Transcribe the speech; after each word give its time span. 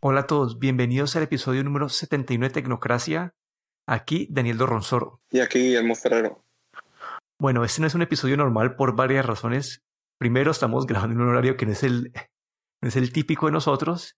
Hola 0.00 0.20
a 0.20 0.26
todos, 0.28 0.60
bienvenidos 0.60 1.16
al 1.16 1.24
episodio 1.24 1.64
número 1.64 1.88
79 1.88 2.50
de 2.50 2.54
Tecnocracia. 2.54 3.34
Aquí 3.84 4.28
Daniel 4.30 4.56
Dorronzoro. 4.56 5.20
Y 5.32 5.40
aquí 5.40 5.58
Guillermo 5.58 5.96
Ferrero. 5.96 6.44
Bueno, 7.40 7.64
este 7.64 7.80
no 7.80 7.88
es 7.88 7.96
un 7.96 8.02
episodio 8.02 8.36
normal 8.36 8.76
por 8.76 8.94
varias 8.94 9.26
razones. 9.26 9.82
Primero, 10.16 10.52
estamos 10.52 10.86
grabando 10.86 11.16
en 11.16 11.22
un 11.22 11.30
horario 11.30 11.56
que 11.56 11.66
no 11.66 11.72
es 11.72 11.82
el, 11.82 12.12
no 12.80 12.88
es 12.88 12.94
el 12.94 13.12
típico 13.12 13.46
de 13.46 13.52
nosotros. 13.52 14.16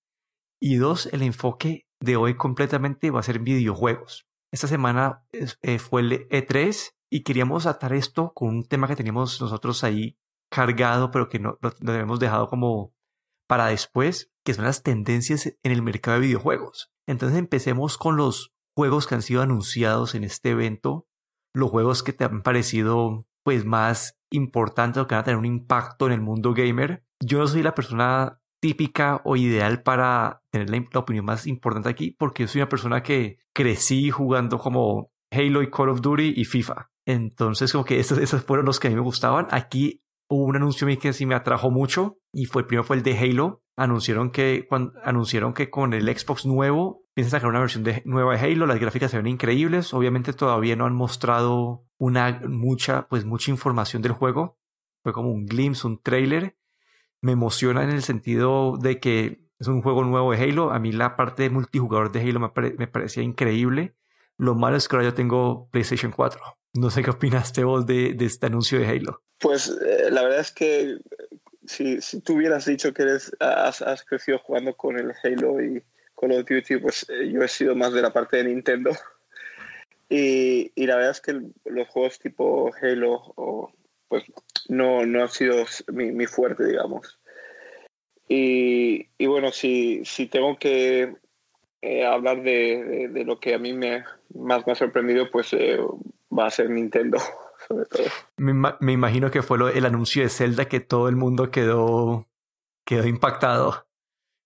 Y 0.61 0.77
dos, 0.77 1.07
el 1.15 1.23
enfoque 1.23 1.87
de 1.99 2.17
hoy 2.17 2.37
completamente 2.37 3.11
va 3.11 3.21
a 3.21 3.23
ser 3.23 3.39
videojuegos. 3.39 4.27
Esta 4.53 4.67
semana 4.67 5.25
eh, 5.33 5.79
fue 5.79 6.03
el 6.03 6.29
E3 6.29 6.91
y 7.11 7.23
queríamos 7.23 7.65
atar 7.65 7.95
esto 7.95 8.33
con 8.35 8.49
un 8.51 8.65
tema 8.69 8.87
que 8.87 8.97
teníamos 8.97 9.41
nosotros 9.41 9.83
ahí 9.83 10.19
cargado, 10.51 11.11
pero 11.11 11.31
que 11.31 11.39
no, 11.39 11.57
lo, 11.63 11.73
lo 11.81 11.93
habíamos 11.93 12.21
dejado 12.21 12.49
como 12.49 12.93
para 13.51 13.67
después, 13.67 14.31
que 14.45 14.55
son 14.55 14.65
las 14.65 14.85
tendencias 14.85 15.47
en 15.65 15.73
el 15.73 15.83
mercado 15.83 16.21
de 16.21 16.29
videojuegos. 16.29 16.93
Entonces 17.09 17.37
empecemos 17.37 17.99
con 17.99 18.17
los 18.17 18.55
juegos 18.77 19.09
que 19.09 19.17
han 19.17 19.23
sido 19.23 19.43
anunciados 19.43 20.15
en 20.15 20.23
este 20.23 20.51
evento, 20.51 21.09
los 21.53 21.69
juegos 21.69 22.05
que 22.05 22.13
te 22.13 22.23
han 22.23 22.43
parecido 22.43 23.27
pues 23.45 23.65
más 23.65 24.21
importantes 24.31 25.03
o 25.03 25.09
que 25.09 25.17
van 25.17 25.23
a 25.23 25.25
tener 25.25 25.37
un 25.37 25.47
impacto 25.47 26.07
en 26.07 26.13
el 26.13 26.21
mundo 26.21 26.55
gamer. 26.55 27.03
Yo 27.21 27.41
no 27.41 27.49
soy 27.49 27.65
la 27.65 27.75
persona 27.75 28.41
típica 28.63 29.21
o 29.25 29.35
ideal 29.35 29.83
para 29.83 30.45
tener 30.53 30.71
la, 30.71 31.01
opinión 31.01 31.25
más 31.25 31.49
importante 31.49 31.89
aquí 31.89 32.13
porque 32.13 32.45
yo 32.45 32.49
soy 32.49 32.61
una 32.61 32.69
persona 32.69 33.03
que 33.03 33.39
crecí 33.53 34.13
jugando 34.13 34.59
como 34.59 35.11
Halo 35.33 35.61
y 35.63 35.71
Call 35.71 35.89
of 35.89 36.03
Duty 36.03 36.35
y 36.37 36.45
FIFA. 36.45 36.93
Entonces 37.05 37.73
como 37.73 37.85
que 37.85 37.99
esos, 37.99 38.19
esos 38.19 38.45
fueron 38.45 38.67
los 38.67 38.79
que 38.79 38.87
a 38.87 38.91
mí 38.91 38.95
me 38.95 39.03
gustaban. 39.03 39.49
Aquí 39.51 40.05
hubo 40.31 40.45
un 40.45 40.57
anuncio 40.57 40.87
que 40.99 41.13
sí 41.13 41.27
me 41.27 41.35
atrajo 41.35 41.71
mucho 41.71 42.19
y 42.33 42.47
fue 42.47 42.63
el 42.63 42.67
primero 42.67 42.85
fue 42.85 42.97
el 42.97 43.03
de 43.03 43.19
Halo. 43.19 43.63
Anunciaron 43.77 44.31
que 44.31 44.69
anunciaron 45.03 45.53
que 45.53 45.71
con 45.71 45.93
el 45.93 46.07
Xbox 46.17 46.47
nuevo 46.47 47.03
piensan 47.15 47.33
sacar 47.33 47.51
una 47.51 47.59
versión 47.59 47.83
de, 47.83 48.03
nueva 48.05 48.37
de 48.37 48.39
Halo. 48.39 48.67
Las 48.67 48.79
gráficas 48.79 49.11
se 49.11 49.17
ven 49.17 49.27
increíbles. 49.27 49.93
Obviamente 49.93 50.33
todavía 50.33 50.77
no 50.77 50.87
han 50.87 50.95
mostrado 50.95 51.85
una 51.99 52.41
mucha 52.47 53.09
pues 53.09 53.25
mucha 53.25 53.51
información 53.51 54.03
del 54.03 54.13
juego. 54.13 54.57
Fue 55.03 55.13
como 55.13 55.31
un 55.31 55.47
glimpse, 55.47 55.87
un 55.87 56.01
trailer. 56.01 56.57
Me 57.21 57.33
emociona 57.33 57.83
en 57.83 57.91
el 57.91 58.03
sentido 58.03 58.77
de 58.81 59.01
que 59.01 59.45
es 59.59 59.67
un 59.67 59.83
juego 59.83 60.05
nuevo 60.05 60.31
de 60.31 60.43
Halo. 60.43 60.71
A 60.71 60.79
mí 60.79 60.93
la 60.93 61.17
parte 61.17 61.43
de 61.43 61.51
multijugador 61.51 62.13
de 62.13 62.21
Halo 62.21 62.53
me 62.79 62.87
parecía 62.87 63.25
increíble. 63.25 63.97
Lo 64.39 64.55
malo 64.55 64.77
es 64.77 64.87
que 64.87 64.95
ahora 64.95 65.09
yo 65.09 65.15
tengo 65.15 65.69
PlayStation 65.71 66.13
4. 66.13 66.41
No 66.75 66.91
sé 66.91 67.03
qué 67.03 67.11
opinaste 67.11 67.65
vos 67.65 67.85
de, 67.85 68.15
de 68.15 68.27
este 68.27 68.47
anuncio 68.47 68.79
de 68.79 68.87
Halo. 68.87 69.25
Pues 69.41 69.69
eh, 69.69 70.11
la 70.11 70.23
verdad 70.23 70.41
es 70.41 70.53
que 70.53 70.99
si, 71.67 72.01
si, 72.01 72.21
tú 72.21 72.35
hubieras 72.35 72.67
dicho 72.67 72.93
que 72.93 73.03
eres, 73.03 73.35
has, 73.41 73.83
has, 73.83 74.05
crecido 74.05 74.39
jugando 74.39 74.77
con 74.77 74.99
el 74.99 75.13
Halo 75.23 75.63
y 75.63 75.83
Call 76.15 76.33
of 76.33 76.47
Duty, 76.47 76.77
pues 76.77 77.07
eh, 77.09 77.31
yo 77.33 77.43
he 77.43 77.49
sido 77.49 77.75
más 77.75 77.93
de 77.93 78.03
la 78.03 78.13
parte 78.13 78.39
de 78.39 78.45
Nintendo. 78.45 78.91
Y, 80.13 80.73
y 80.75 80.89
la 80.89 80.97
verdad 80.97 81.13
es 81.13 81.21
que 81.21 81.41
los 81.67 81.87
juegos 81.87 82.19
tipo 82.19 82.73
Halo 82.83 83.33
o, 83.37 83.73
pues 84.09 84.25
no, 84.69 85.07
no 85.07 85.23
han 85.23 85.29
sido 85.29 85.65
mi, 85.93 86.11
mi 86.11 86.27
fuerte, 86.27 86.65
digamos. 86.65 87.17
Y, 88.27 89.07
y, 89.19 89.27
bueno, 89.27 89.53
si, 89.53 90.05
si 90.05 90.27
tengo 90.27 90.59
que 90.59 91.15
eh, 91.81 92.05
hablar 92.05 92.43
de, 92.43 92.85
de, 92.85 93.09
de, 93.09 93.25
lo 93.25 93.39
que 93.39 93.55
a 93.55 93.59
mí 93.59 93.73
me, 93.73 94.05
más 94.35 94.67
me 94.67 94.73
ha 94.73 94.77
sorprendido, 94.77 95.31
pues 95.31 95.53
eh, 95.53 95.79
va 96.37 96.47
a 96.47 96.51
ser 96.51 96.71
Nintendo. 96.71 97.19
Sobre 97.71 97.85
todo. 97.85 98.07
Me, 98.37 98.53
me, 98.53 98.93
imagino 98.93 99.31
que 99.31 99.43
fue 99.43 99.57
lo, 99.57 99.69
el 99.69 99.87
anuncio 99.87 100.25
de 100.25 100.29
Zelda 100.29 100.65
que 100.65 100.81
todo 100.81 101.09
el 101.09 101.15
mundo 101.15 101.53
quedó, 101.53 102.29
quedó 102.85 103.07
impactado. 103.07 103.87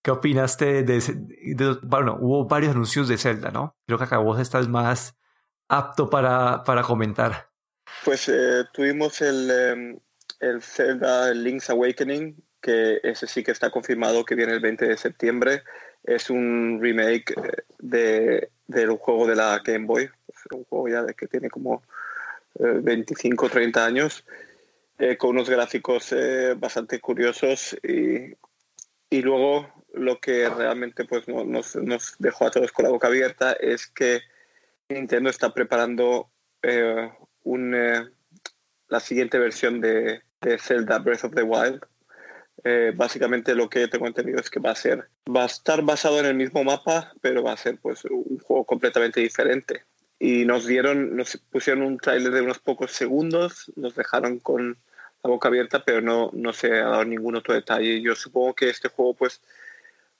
¿Qué 0.03 0.11
opinaste 0.11 0.83
de, 0.83 1.00
de, 1.00 1.78
Bueno, 1.83 2.19
hubo 2.20 2.47
varios 2.47 2.72
anuncios 2.72 3.08
de 3.08 3.17
Zelda, 3.17 3.50
¿no? 3.50 3.78
Creo 3.86 3.97
que 3.97 4.05
acá 4.05 4.19
vos 4.19 4.39
estás 4.39 4.69
más 4.69 5.17
apto 5.68 6.11
para, 6.11 6.63
para 6.64 6.83
comentar. 6.83 7.48
Pues 8.05 8.29
eh, 8.29 8.64
tuvimos 8.74 9.23
el, 9.23 9.51
eh, 9.51 9.98
el 10.40 10.61
Zelda 10.61 11.33
Link's 11.33 11.70
Awakening, 11.70 12.36
que 12.61 13.01
ese 13.02 13.27
sí 13.27 13.42
que 13.42 13.52
está 13.52 13.70
confirmado 13.70 14.27
que 14.27 14.34
viene 14.34 14.52
el 14.52 14.61
20 14.61 14.86
de 14.86 14.96
septiembre. 14.98 15.63
Es 16.02 16.29
un 16.29 16.79
remake 16.83 17.33
eh, 17.42 17.63
de, 17.79 18.51
del 18.67 18.90
juego 18.98 19.27
de 19.27 19.36
la 19.36 19.63
Game 19.64 19.86
Boy, 19.86 20.11
un 20.51 20.64
juego 20.64 20.89
ya 20.89 21.02
de 21.02 21.14
que 21.14 21.27
tiene 21.27 21.48
como 21.48 21.83
25 22.55 23.47
o 23.47 23.48
30 23.48 23.85
años, 23.85 24.25
eh, 24.98 25.17
con 25.17 25.31
unos 25.31 25.51
gráficos 25.51 26.13
eh, 26.13 26.55
bastante 26.57 27.01
curiosos 27.01 27.77
y, 27.83 28.33
y, 29.11 29.23
luego 29.23 29.67
lo 29.92 30.20
que 30.20 30.48
realmente 30.48 31.05
pues, 31.05 31.27
no, 31.27 31.45
nos, 31.45 31.75
nos, 31.75 32.14
dejó 32.20 32.47
a 32.47 32.53
todos 32.53 32.70
con 32.70 32.85
la 32.85 32.93
boca 32.93 33.09
abierta 33.09 33.55
es 33.55 33.89
que 33.89 34.20
Nintendo 34.89 35.31
está 35.31 35.53
preparando 35.53 36.31
eh, 36.63 37.11
un, 37.43 37.73
la 38.87 39.01
siguiente 39.01 39.37
versión 39.39 39.81
de, 39.81 40.23
de, 40.41 40.59
Zelda 40.59 41.01
Breath 41.01 41.25
of 41.25 41.35
the 41.35 41.43
Wild. 41.43 41.81
básicamente 42.95 43.57
lo 43.57 43.69
que 43.69 43.89
tengo 43.89 44.07
entendido 44.07 44.39
es 44.39 44.48
que 44.48 44.61
va 44.61 44.70
a 44.70 44.77
ser 44.77 45.09
va 45.27 45.43
a 45.43 45.47
estar 45.47 45.83
basado 45.83 46.20
en 46.20 46.27
el 46.27 46.35
mismo 46.35 46.63
mapa 46.63 47.13
pero 47.20 47.43
va 47.43 47.53
a 47.53 47.57
ser 47.57 47.79
pues 47.81 48.05
un 48.05 48.39
juego 48.39 48.64
completamente 48.64 49.20
diferente 49.20 49.83
y 50.24 50.46
nos 50.46 50.67
dieron, 50.67 51.17
nos 51.17 51.36
pusieron 51.51 51.83
un 51.83 51.98
tráiler 51.98 52.33
de 52.33 52.40
unos 52.40 52.58
pocos 52.58 52.92
segundos, 52.92 53.70
nos 53.77 53.95
dejaron 53.95 54.39
con 54.39 54.79
la 55.23 55.29
boca 55.29 55.48
abierta, 55.48 55.85
pero 55.85 56.01
no, 56.01 56.30
no 56.33 56.55
se 56.55 56.73
ha 56.73 56.89
dado 56.89 57.05
ningún 57.05 57.36
otro 57.36 57.52
detalle. 57.52 58.01
Yo 58.01 58.14
supongo 58.14 58.55
que 58.55 58.70
este 58.70 58.89
juego, 58.89 59.13
pues, 59.13 59.42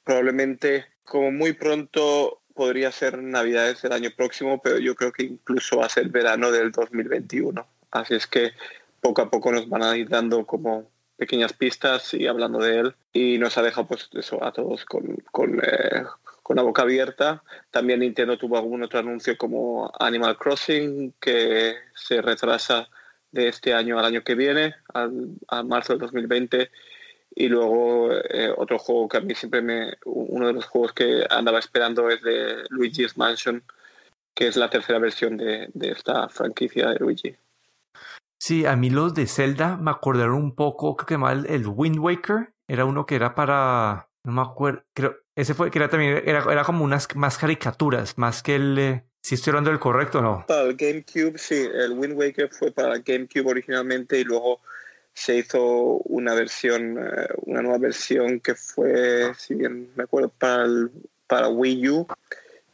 probablemente, 0.05 0.85
como 1.05 1.31
muy 1.31 1.55
pronto 1.55 2.43
podría 2.53 2.93
ser 2.93 3.17
Navidades 3.17 3.81
del 3.81 3.93
año 3.93 4.11
próximo, 4.15 4.61
pero 4.61 4.77
yo 4.77 4.95
creo 4.95 5.11
que 5.11 5.23
incluso 5.23 5.79
va 5.79 5.87
a 5.87 5.89
ser 5.89 6.11
verano 6.11 6.51
del 6.51 6.71
2021. 6.71 7.67
Así 7.91 8.15
es 8.15 8.27
que 8.27 8.53
poco 9.01 9.23
a 9.23 9.31
poco 9.31 9.53
nos 9.53 9.71
van 9.71 9.85
a 9.85 9.97
ir 9.97 10.11
dando 10.11 10.45
como 10.45 10.87
pequeñas 11.17 11.55
pistas 11.55 12.13
y 12.13 12.27
hablando 12.27 12.59
de 12.59 12.79
él. 12.81 12.95
Y 13.15 13.39
nos 13.39 13.57
ha 13.57 13.63
dejado 13.63 13.87
pues 13.87 14.11
eso 14.13 14.45
a 14.45 14.53
todos 14.53 14.85
con, 14.85 15.17
con, 15.33 15.61
eh, 15.65 16.05
con 16.45 16.57
la 16.57 16.63
boca 16.63 16.83
abierta. 16.83 17.43
También 17.71 18.01
Nintendo 18.01 18.37
tuvo 18.37 18.59
algún 18.59 18.83
otro 18.85 19.01
anuncio 19.01 19.37
como 19.37 19.91
Animal 19.99 20.37
Crossing, 20.37 21.15
que 21.19 21.75
se 21.95 22.21
retrasa 22.21 22.87
de 23.33 23.49
este 23.49 23.73
año 23.73 23.99
al 23.99 24.05
año 24.05 24.23
que 24.23 24.35
viene, 24.35 24.75
al, 24.93 25.31
a 25.49 25.63
marzo 25.63 25.95
del 25.95 26.01
2020. 26.01 26.71
Y 27.35 27.49
luego 27.49 28.13
eh, 28.13 28.53
otro 28.57 28.79
juego 28.79 29.09
que 29.09 29.17
a 29.17 29.21
mí 29.21 29.35
siempre 29.35 29.63
me... 29.63 29.95
Uno 30.05 30.47
de 30.47 30.53
los 30.53 30.67
juegos 30.67 30.93
que 30.93 31.27
andaba 31.31 31.59
esperando 31.59 32.11
es 32.11 32.23
de 32.23 32.65
Luigi's 32.69 33.17
Mansion, 33.17 33.65
que 34.35 34.47
es 34.47 34.57
la 34.57 34.69
tercera 34.69 34.99
versión 34.99 35.39
de, 35.39 35.71
de 35.73 35.93
esta 35.93 36.29
franquicia 36.29 36.91
de 36.91 36.99
Luigi. 36.99 37.35
Sí, 38.39 38.67
a 38.67 38.77
mí 38.77 38.91
los 38.91 39.15
de 39.15 39.27
Zelda 39.27 39.79
me 39.79 39.91
acordaron 39.91 40.35
un 40.35 40.55
poco, 40.55 40.95
creo 40.95 41.07
que 41.07 41.17
mal, 41.17 41.47
el 41.49 41.67
Wind 41.67 41.99
Waker. 41.99 42.53
Era 42.69 42.85
uno 42.85 43.07
que 43.07 43.17
era 43.17 43.35
para... 43.35 44.11
No 44.25 44.33
me 44.33 44.43
acuerdo, 44.43 44.83
creo, 44.95 45.24
ese 45.37 45.55
fue 45.55 45.71
que 45.71 45.79
era 45.79 45.89
también, 45.89 46.23
era, 46.25 46.45
era 46.51 46.65
como 46.65 46.85
unas 46.85 47.15
más 47.17 47.39
caricaturas, 47.39 48.19
más 48.19 48.43
que 48.43 48.57
el... 48.57 48.79
Eh, 48.79 49.05
si 49.21 49.37
estoy 49.37 49.53
hablando 49.53 49.71
del 49.71 49.81
correcto 49.81 50.19
o 50.19 50.23
no. 50.23 50.45
Para 50.47 50.63
el 50.63 50.77
GameCube, 50.77 51.39
sí, 51.39 51.67
el 51.73 51.93
Wind 51.93 52.15
Waker 52.15 52.51
fue 52.51 52.71
para 52.71 52.99
GameCube 52.99 53.47
originalmente 53.49 54.21
y 54.21 54.25
luego 54.25 54.61
se 55.15 55.39
hizo 55.39 55.63
una 56.05 56.35
versión, 56.35 56.99
eh, 56.99 57.29
una 57.47 57.63
nueva 57.63 57.79
versión 57.79 58.41
que 58.41 58.55
fue, 58.55 59.33
si 59.39 59.55
bien 59.55 59.91
me 59.95 60.05
acuerdo, 60.05 60.29
para, 60.29 60.65
el, 60.65 60.91
para 61.27 61.49
Wii 61.49 61.89
U, 61.89 62.07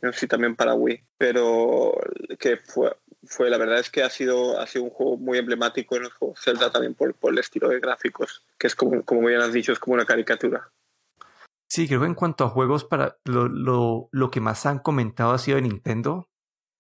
no 0.03 0.13
sé 0.13 0.27
también 0.27 0.57
para 0.57 0.75
Wii, 0.75 1.05
pero 1.19 1.95
que 2.39 2.57
fue, 2.57 2.97
fue, 3.25 3.51
la 3.51 3.59
verdad 3.59 3.79
es 3.79 3.91
que 3.91 4.03
ha 4.03 4.11
sido, 4.11 4.59
ha 4.59 4.67
sido 4.67 4.85
un 4.85 4.91
juego 4.91 5.19
muy 5.19 5.39
emblemático 5.39 5.97
en 5.97 6.05
los 6.05 6.15
juegos 6.15 6.41
Zelda 6.43 6.73
también 6.73 6.95
por, 6.95 7.15
por 7.15 7.33
el 7.33 7.39
estilo 7.39 7.69
de 7.69 7.79
gráficos, 7.79 8.43
que 8.59 8.67
es 8.67 8.75
como, 8.75 9.05
como 9.05 9.29
bien 9.29 9.41
has 9.41 9.53
dicho, 9.53 9.73
es 9.73 9.79
como 9.79 9.95
una 9.95 10.07
caricatura. 10.07 10.71
Sí, 11.71 11.87
creo 11.87 12.01
que 12.01 12.07
en 12.07 12.15
cuanto 12.15 12.45
a 12.45 12.49
juegos, 12.49 12.85
para 12.85 13.17
lo, 13.25 13.47
lo, 13.47 14.09
lo, 14.11 14.31
que 14.31 14.41
más 14.41 14.67
han 14.67 14.81
comentado 14.81 15.31
ha 15.31 15.39
sido 15.39 15.55
de 15.57 15.63
Nintendo. 15.63 16.29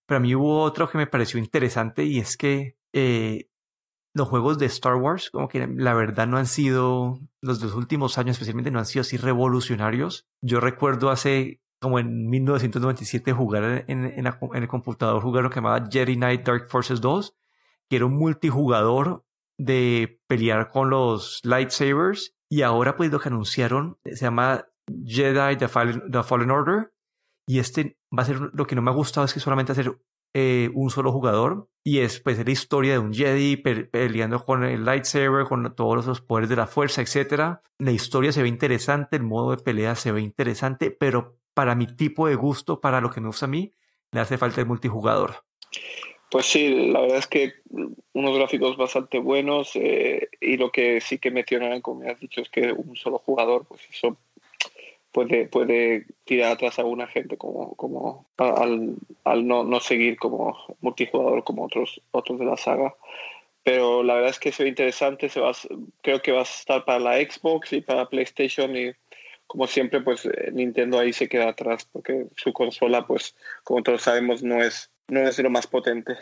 Pero 0.06 0.19
a 0.19 0.20
mí 0.20 0.34
hubo 0.34 0.62
otro 0.62 0.90
que 0.90 0.98
me 0.98 1.06
pareció 1.06 1.38
interesante 1.38 2.04
y 2.04 2.19
es 2.19 2.37
que 2.37 2.76
eh, 2.92 3.48
los 4.12 4.28
juegos 4.28 4.58
de 4.58 4.66
Star 4.66 4.96
Wars, 4.96 5.31
como 5.31 5.46
que 5.46 5.69
la 5.69 5.94
verdad 5.94 6.26
no 6.26 6.38
han 6.38 6.46
sido, 6.46 7.20
los 7.40 7.60
dos 7.60 7.75
últimos 7.75 8.19
años 8.19 8.34
especialmente, 8.34 8.72
no 8.72 8.81
han 8.81 8.87
sido 8.87 9.02
así 9.02 9.16
revolucionarios. 9.16 10.26
Yo 10.42 10.58
recuerdo 10.58 11.10
hace 11.10 11.60
como 11.81 12.00
en 12.00 12.28
1997 12.28 13.32
jugar 13.32 13.84
en, 13.87 14.04
en, 14.04 14.26
el 14.26 14.69
computador, 14.69 15.22
jugar 15.22 15.44
lo 15.44 15.50
que 15.50 15.56
llamaba 15.56 15.87
Jedi 15.88 16.16
Knight 16.16 16.44
Dark 16.44 16.69
Forces 16.69 17.00
2, 17.00 17.37
que 17.88 17.96
era 17.96 18.06
un 18.06 18.19
multijugador 18.19 19.25
de 19.56 20.20
pelear 20.26 20.69
con 20.69 20.90
los 20.90 21.40
lightsabers. 21.44 22.34
Y 22.48 22.62
ahora 22.62 22.96
pues 22.96 23.12
lo 23.12 23.20
que 23.20 23.28
anunciaron 23.28 23.96
se 24.04 24.16
llama 24.16 24.66
Jedi 25.04 25.56
The 25.56 25.69
Fallen, 25.69 26.10
The 26.10 26.22
Fallen 26.22 26.50
Order. 26.50 26.92
Y 27.46 27.58
este 27.58 27.96
va 28.16 28.22
a 28.22 28.26
ser 28.26 28.40
lo 28.52 28.66
que 28.66 28.75
no 28.75 28.82
me 28.82 28.90
ha 28.90 28.94
gustado 28.94 29.25
es 29.25 29.34
que 29.34 29.40
solamente 29.40 29.72
hacer 29.72 29.96
eh, 30.34 30.70
un 30.75 30.90
solo 30.90 31.12
jugador. 31.12 31.69
Y 31.82 31.98
es 31.98 32.20
pues 32.20 32.44
la 32.44 32.50
historia 32.50 32.92
de 32.92 32.98
un 32.98 33.12
Jedi 33.12 33.56
pe 33.56 33.84
peleando 33.84 34.44
con 34.44 34.64
el 34.64 34.84
lightsaber, 34.84 35.46
con 35.46 35.75
todos 35.75 36.06
los 36.06 36.20
poderes 36.20 36.48
de 36.48 36.56
la 36.56 36.66
fuerza, 36.66 37.02
etc. 37.02 37.58
La 37.78 37.90
historia 37.90 38.32
se 38.32 38.42
ve 38.42 38.48
interesante, 38.48 39.16
el 39.16 39.22
modo 39.22 39.56
de 39.56 39.62
pelea 39.62 39.94
se 39.96 40.12
ve 40.12 40.20
interesante, 40.20 40.90
pero 40.90 41.38
para 41.54 41.75
mi 41.75 41.87
tipo 41.87 42.28
de 42.28 42.37
gusto, 42.37 42.81
para 42.81 43.00
lo 43.00 43.10
que 43.10 43.20
me 43.20 43.28
gusta 43.28 43.46
a 43.46 43.48
mí, 43.48 43.72
le 44.12 44.20
hace 44.20 44.38
falta 44.38 44.60
el 44.60 44.66
multijugador. 44.66 45.44
Pues 46.31 46.46
sí, 46.46 46.90
la 46.92 47.00
verdad 47.00 47.19
es 47.19 47.26
que 47.26 47.54
unos 48.12 48.37
gráficos 48.37 48.76
bastante 48.76 49.19
buenos 49.19 49.72
eh, 49.75 50.28
y 50.40 50.56
lo 50.56 50.70
que 50.70 51.00
sí 51.00 51.19
que 51.19 51.32
mencionan, 51.32 51.81
como 51.81 52.02
me 52.02 52.10
has 52.10 52.20
dicho, 52.20 52.40
es 52.40 52.48
que 52.48 52.72
un 52.72 52.94
solo 52.94 53.19
jugador, 53.19 53.66
pues 53.66 53.81
eso 53.90 54.16
puede, 55.12 55.46
puede 55.48 56.06
tirar 56.24 56.52
atrás 56.52 56.78
a 56.78 56.84
una 56.84 57.06
gente 57.06 57.36
como, 57.36 57.74
como 57.76 58.26
al, 58.36 58.96
al 59.24 59.46
no, 59.46 59.64
no, 59.64 59.80
seguir 59.80 60.16
como 60.18 60.56
multijugador 60.80 61.44
como 61.44 61.64
otros, 61.64 62.00
otros 62.10 62.38
de 62.38 62.44
la 62.44 62.56
saga. 62.56 62.94
Pero 63.62 64.02
la 64.02 64.14
verdad 64.14 64.30
es 64.30 64.38
que 64.38 64.52
se 64.52 64.62
ve 64.62 64.68
interesante, 64.68 65.28
se 65.28 65.40
va, 65.40 65.52
creo 66.02 66.22
que 66.22 66.32
va 66.32 66.40
a 66.40 66.42
estar 66.42 66.84
para 66.84 66.98
la 66.98 67.16
Xbox 67.16 67.72
y 67.72 67.80
para 67.82 68.08
PlayStation 68.08 68.74
y 68.76 68.92
como 69.46 69.66
siempre 69.66 70.00
pues 70.00 70.24
eh, 70.26 70.50
Nintendo 70.52 70.98
ahí 70.98 71.12
se 71.12 71.28
queda 71.28 71.48
atrás 71.50 71.86
porque 71.90 72.28
su 72.36 72.52
consola 72.52 73.06
pues 73.06 73.36
como 73.64 73.82
todos 73.82 74.02
sabemos 74.02 74.42
no 74.42 74.62
es, 74.62 74.90
no 75.08 75.20
es 75.20 75.38
lo 75.38 75.50
más 75.50 75.66
potente. 75.66 76.16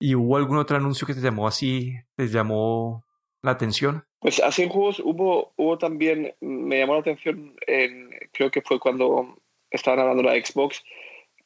¿Y 0.00 0.14
hubo 0.16 0.36
algún 0.36 0.56
otro 0.56 0.76
anuncio 0.76 1.06
que 1.06 1.14
te 1.14 1.20
llamó 1.20 1.46
así, 1.46 1.94
te 2.16 2.26
llamó 2.26 3.04
la 3.42 3.52
atención? 3.52 4.04
Pues 4.20 4.38
así 4.40 4.62
en 4.62 4.68
juegos 4.68 5.00
hubo, 5.00 5.52
hubo 5.56 5.78
también, 5.78 6.34
me 6.40 6.78
llamó 6.78 6.94
la 6.94 7.00
atención, 7.00 7.56
en, 7.66 8.10
creo 8.32 8.50
que 8.50 8.60
fue 8.60 8.78
cuando 8.78 9.38
estaban 9.70 10.00
hablando 10.00 10.22
de 10.22 10.28
la 10.28 10.44
Xbox, 10.44 10.84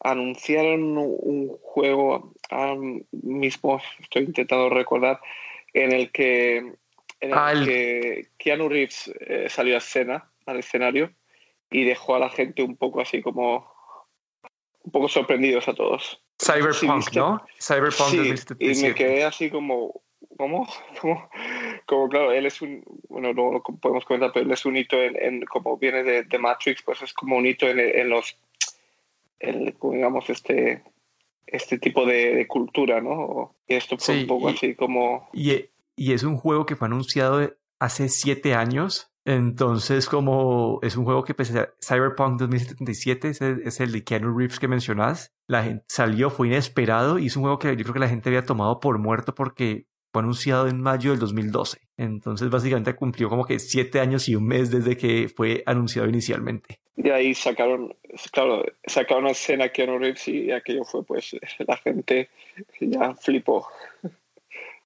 anunciaron 0.00 0.98
un 0.98 1.56
juego, 1.62 2.34
ahora 2.50 2.76
mismo 3.12 3.80
estoy 4.00 4.24
intentando 4.24 4.68
recordar, 4.70 5.20
en 5.72 5.92
el 5.92 6.10
que, 6.10 6.56
en 7.20 7.32
el 7.32 7.64
que 7.64 8.28
Keanu 8.38 8.68
Reeves 8.68 9.12
eh, 9.20 9.46
salió 9.48 9.76
a 9.76 9.78
escena, 9.78 10.30
al 10.46 10.58
escenario, 10.58 11.12
y 11.70 11.84
dejó 11.84 12.16
a 12.16 12.18
la 12.18 12.30
gente 12.30 12.62
un 12.62 12.76
poco 12.76 13.00
así 13.00 13.22
como, 13.22 13.72
un 14.82 14.90
poco 14.90 15.08
sorprendidos 15.08 15.68
a 15.68 15.74
todos. 15.74 16.20
Cyberpunk, 16.42 17.12
¿no? 17.14 17.40
Cyberpunk 17.60 18.10
sí, 18.10 18.54
Y 18.58 18.82
me 18.82 18.94
quedé 18.94 19.24
así 19.24 19.48
como, 19.48 20.02
¿cómo? 20.36 20.68
Como, 21.00 21.28
como, 21.86 22.08
claro, 22.08 22.32
él 22.32 22.46
es 22.46 22.62
un, 22.62 22.82
bueno, 23.08 23.32
no 23.32 23.52
lo 23.52 23.62
podemos 23.62 24.04
comentar, 24.04 24.32
pero 24.32 24.46
él 24.46 24.52
es 24.52 24.64
un 24.64 24.76
hito 24.76 24.96
en, 25.00 25.42
como 25.42 25.76
viene 25.76 26.02
de, 26.02 26.24
de, 26.24 26.38
Matrix, 26.38 26.82
pues 26.82 27.02
es 27.02 27.12
como 27.12 27.36
un 27.36 27.46
hito 27.46 27.66
en, 27.66 27.78
en 27.80 28.08
los, 28.08 28.36
en, 29.40 29.74
digamos, 29.82 30.30
este, 30.30 30.82
este 31.46 31.78
tipo 31.78 32.06
de, 32.06 32.46
cultura, 32.48 33.00
¿no? 33.00 33.54
Y 33.66 33.74
esto 33.74 33.96
fue 33.98 34.20
un 34.20 34.26
poco 34.26 34.48
así 34.48 34.74
como... 34.74 35.28
Y, 35.32 35.66
y 35.96 36.12
es 36.12 36.22
un 36.22 36.36
juego 36.36 36.66
que 36.66 36.76
fue 36.76 36.86
anunciado 36.86 37.54
hace 37.78 38.08
siete 38.08 38.54
años. 38.54 39.10
Entonces, 39.26 40.08
como 40.08 40.80
es 40.82 40.96
un 40.96 41.04
juego 41.04 41.24
que 41.24 41.34
pese 41.34 41.58
a 41.58 41.70
Cyberpunk 41.80 42.38
2077, 42.40 43.28
es 43.28 43.40
el, 43.40 43.62
es 43.64 43.80
el 43.80 43.92
de 43.92 44.04
Keanu 44.04 44.36
Reeves 44.36 44.58
que 44.58 44.68
mencionas, 44.68 45.32
la 45.46 45.64
gente 45.64 45.84
salió, 45.88 46.28
fue 46.28 46.48
inesperado 46.48 47.18
y 47.18 47.26
es 47.26 47.36
un 47.36 47.42
juego 47.42 47.58
que 47.58 47.68
yo 47.74 47.82
creo 47.84 47.94
que 47.94 48.00
la 48.00 48.08
gente 48.08 48.28
había 48.28 48.44
tomado 48.44 48.80
por 48.80 48.98
muerto 48.98 49.34
porque 49.34 49.86
fue 50.14 50.22
anunciado 50.22 50.68
en 50.68 50.80
mayo 50.80 51.10
del 51.10 51.18
2012. 51.18 51.80
Entonces, 51.96 52.48
básicamente 52.48 52.94
cumplió 52.94 53.28
como 53.28 53.44
que 53.44 53.58
siete 53.58 53.98
años 53.98 54.28
y 54.28 54.36
un 54.36 54.46
mes 54.46 54.70
desde 54.70 54.96
que 54.96 55.28
fue 55.28 55.64
anunciado 55.66 56.08
inicialmente. 56.08 56.78
De 56.94 57.12
ahí 57.12 57.34
sacaron, 57.34 57.96
claro, 58.30 58.64
sacaron 58.86 59.24
una 59.24 59.32
escena 59.32 59.70
Keanu 59.70 59.98
Reeves 59.98 60.28
y 60.28 60.52
aquello 60.52 60.84
fue, 60.84 61.04
pues, 61.04 61.36
la 61.66 61.76
gente 61.78 62.28
ya 62.80 63.12
flipó. 63.16 63.66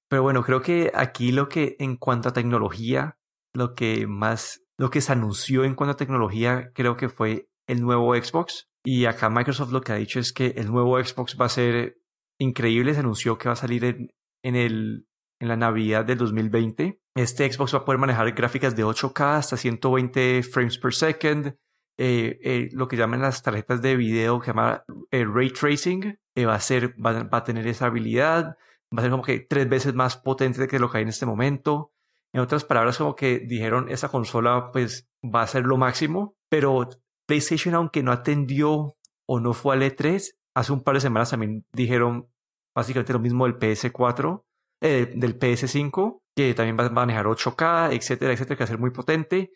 Pero 0.07 0.23
bueno, 0.23 0.41
creo 0.41 0.63
que 0.63 0.91
aquí 0.95 1.31
lo 1.31 1.47
que 1.47 1.75
en 1.77 1.95
cuanto 1.95 2.29
a 2.29 2.33
tecnología, 2.33 3.19
lo 3.53 3.75
que 3.75 4.07
más, 4.07 4.63
lo 4.79 4.89
que 4.89 5.01
se 5.01 5.11
anunció 5.11 5.63
en 5.63 5.75
cuanto 5.75 5.91
a 5.91 5.97
tecnología, 5.97 6.71
creo 6.73 6.97
que 6.97 7.07
fue 7.07 7.49
el 7.67 7.81
nuevo 7.81 8.15
Xbox. 8.15 8.67
Y 8.83 9.05
acá 9.05 9.29
Microsoft 9.29 9.71
lo 9.71 9.81
que 9.81 9.91
ha 9.91 9.97
dicho 9.97 10.19
es 10.19 10.33
que 10.33 10.55
el 10.57 10.71
nuevo 10.71 10.97
Xbox 10.97 11.37
va 11.39 11.45
a 11.45 11.49
ser 11.49 11.99
increíble. 12.39 12.95
Se 12.95 13.01
anunció 13.01 13.37
que 13.37 13.49
va 13.49 13.53
a 13.53 13.57
salir 13.57 13.85
en, 13.85 14.11
en 14.41 14.55
el 14.55 15.05
en 15.39 15.47
la 15.47 15.55
Navidad 15.55 16.05
del 16.05 16.17
2020. 16.17 16.99
Este 17.15 17.51
Xbox 17.51 17.73
va 17.73 17.79
a 17.79 17.85
poder 17.85 17.99
manejar 17.99 18.31
gráficas 18.33 18.75
de 18.75 18.85
8K 18.85 19.37
hasta 19.37 19.57
120 19.57 20.43
frames 20.43 20.77
per 20.77 20.93
second, 20.93 21.55
eh, 22.01 22.39
eh, 22.43 22.69
lo 22.71 22.87
que 22.87 22.95
llaman 22.95 23.21
las 23.21 23.41
tarjetas 23.41 23.81
de 23.81 23.97
video 23.97 24.39
que 24.39 24.45
se 24.45 24.51
llama 24.51 24.85
eh, 25.11 25.25
ray 25.25 25.49
tracing, 25.49 26.17
va, 26.45 26.55
a 26.55 26.59
ser, 26.61 26.95
va, 26.97 27.27
a 27.29 27.43
tener 27.43 27.67
esa 27.67 27.87
habilidad, 27.87 28.57
va 28.95 28.99
a 28.99 29.01
ser 29.01 29.11
como 29.11 29.23
que 29.23 29.41
tres 29.41 29.67
veces 29.67 29.93
más 29.93 30.15
potente 30.15 30.67
que 30.69 30.79
lo 30.79 30.89
que 30.89 30.99
hay 30.99 31.03
en 31.03 31.09
este 31.09 31.25
momento. 31.25 31.91
En 32.31 32.39
otras 32.39 32.63
palabras, 32.63 32.97
como 32.97 33.15
que 33.15 33.39
dijeron, 33.39 33.89
esa 33.89 34.07
consola 34.07 34.71
pues 34.71 35.09
va 35.23 35.41
a 35.41 35.47
ser 35.47 35.65
lo 35.65 35.77
máximo, 35.77 36.37
pero 36.47 36.87
PlayStation, 37.25 37.75
aunque 37.75 38.01
no 38.01 38.13
atendió 38.13 38.95
o 39.25 39.39
no 39.41 39.53
fue 39.53 39.75
al 39.75 39.81
E3, 39.81 40.35
hace 40.55 40.71
un 40.71 40.83
par 40.83 40.95
de 40.95 41.01
semanas 41.01 41.31
también 41.31 41.65
dijeron 41.73 42.29
básicamente 42.73 43.11
lo 43.11 43.19
mismo 43.19 43.45
del 43.45 43.59
PS4, 43.59 44.43
eh, 44.81 45.11
del 45.13 45.37
PS5, 45.37 46.21
que 46.33 46.53
también 46.53 46.77
va 46.77 46.85
a 46.85 46.89
manejar 46.89 47.25
8K, 47.25 47.93
etcétera, 47.93 48.31
etcétera, 48.31 48.55
que 48.55 48.63
va 48.63 48.65
a 48.65 48.67
ser 48.67 48.77
muy 48.77 48.91
potente. 48.91 49.51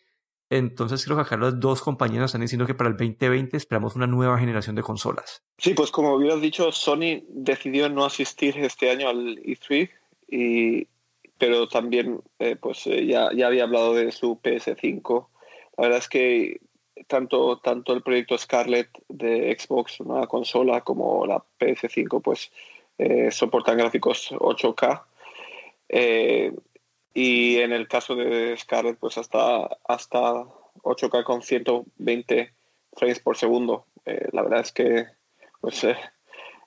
Entonces 0.50 1.02
creo 1.02 1.16
que 1.16 1.22
acá 1.22 1.38
las 1.38 1.58
dos 1.58 1.80
compañías 1.80 2.26
están 2.26 2.42
diciendo 2.42 2.66
que 2.66 2.74
para 2.74 2.90
el 2.90 2.96
2020 2.98 3.56
esperamos 3.56 3.96
una 3.96 4.06
nueva 4.06 4.38
generación 4.38 4.76
de 4.76 4.82
consolas. 4.82 5.42
Sí, 5.56 5.72
pues 5.72 5.90
como 5.90 6.12
hubieras 6.12 6.42
dicho, 6.42 6.70
Sony 6.72 7.24
decidió 7.28 7.88
no 7.88 8.04
asistir 8.04 8.58
este 8.58 8.90
año 8.90 9.08
al 9.08 9.38
E3, 9.38 9.88
y, 10.28 10.86
pero 11.38 11.68
también 11.68 12.20
eh, 12.38 12.56
pues 12.56 12.86
eh, 12.86 13.06
ya, 13.06 13.30
ya 13.34 13.46
había 13.46 13.64
hablado 13.64 13.94
de 13.94 14.12
su 14.12 14.38
PS5. 14.42 15.26
La 15.78 15.84
verdad 15.84 15.98
es 16.00 16.08
que 16.10 16.60
tanto, 17.06 17.60
tanto 17.60 17.94
el 17.94 18.02
proyecto 18.02 18.36
Scarlett 18.36 18.90
de 19.08 19.56
Xbox, 19.58 20.00
una 20.00 20.26
consola, 20.26 20.82
como 20.82 21.24
la 21.24 21.42
PS5, 21.58 22.20
pues 22.20 22.52
soportan 23.30 23.78
gráficos 23.78 24.30
8K 24.30 25.02
eh, 25.96 26.52
y 27.14 27.58
en 27.58 27.72
el 27.72 27.86
caso 27.86 28.16
de 28.16 28.56
Scarlett, 28.56 28.98
pues 28.98 29.16
hasta, 29.16 29.78
hasta 29.86 30.44
8K 30.82 31.22
con 31.22 31.40
120 31.40 32.52
frames 32.94 33.20
por 33.20 33.36
segundo. 33.36 33.86
Eh, 34.04 34.26
la 34.32 34.42
verdad 34.42 34.60
es 34.60 34.72
que 34.72 35.06
pues, 35.60 35.84
eh, 35.84 35.96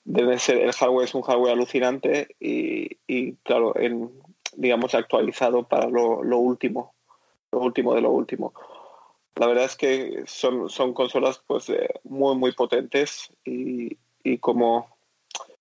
debe 0.06 0.39
ser, 0.39 0.59
el 0.59 0.71
hardware 0.71 1.03
es 1.03 1.13
un 1.13 1.24
hardware 1.24 1.51
alucinante 1.51 2.38
y, 2.39 2.97
y 3.06 3.33
claro, 3.44 3.77
en, 3.77 4.09
digamos 4.56 4.95
actualizado 4.95 5.68
para 5.68 5.89
lo, 5.89 6.24
lo, 6.24 6.38
último, 6.38 6.95
lo 7.51 7.59
último 7.59 7.94
de 7.95 8.01
lo 8.01 8.12
último. 8.12 8.53
La 9.35 9.47
verdad 9.47 9.65
es 9.65 9.75
que 9.75 10.24
son, 10.25 10.69
son 10.69 10.93
consolas 10.93 11.43
pues 11.46 11.69
muy 12.05 12.38
muy 12.38 12.53
potentes 12.53 13.34
y, 13.43 13.98
y 14.24 14.38
como 14.38 14.97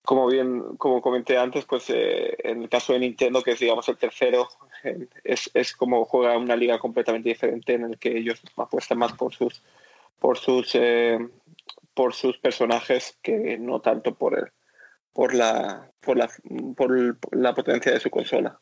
como 0.06 0.28
bien, 0.28 0.76
como 0.78 1.02
comenté 1.02 1.36
antes, 1.36 1.64
pues 1.64 1.90
eh, 1.90 2.36
en 2.38 2.62
el 2.62 2.68
caso 2.68 2.92
de 2.92 3.00
Nintendo, 3.00 3.42
que 3.42 3.50
es 3.50 3.58
digamos 3.58 3.88
el 3.88 3.98
tercero, 3.98 4.48
es, 5.24 5.50
es, 5.52 5.74
como 5.74 6.04
juega 6.04 6.38
una 6.38 6.56
liga 6.56 6.78
completamente 6.78 7.28
diferente 7.28 7.74
en 7.74 7.82
el 7.84 7.98
que 7.98 8.16
ellos 8.16 8.40
apuestan 8.56 8.98
más 8.98 9.12
por 9.12 9.34
sus 9.34 9.62
por 10.20 10.38
sus 10.38 10.70
eh, 10.74 11.18
por 11.92 12.14
sus 12.14 12.38
personajes 12.38 13.18
que 13.20 13.58
no 13.58 13.80
tanto 13.80 14.14
por 14.14 14.38
el, 14.38 14.52
por 15.12 15.34
la 15.34 15.90
por 16.00 16.16
la 16.16 16.30
por 16.76 17.18
la 17.32 17.54
potencia 17.54 17.92
de 17.92 18.00
su 18.00 18.08
consola. 18.08 18.60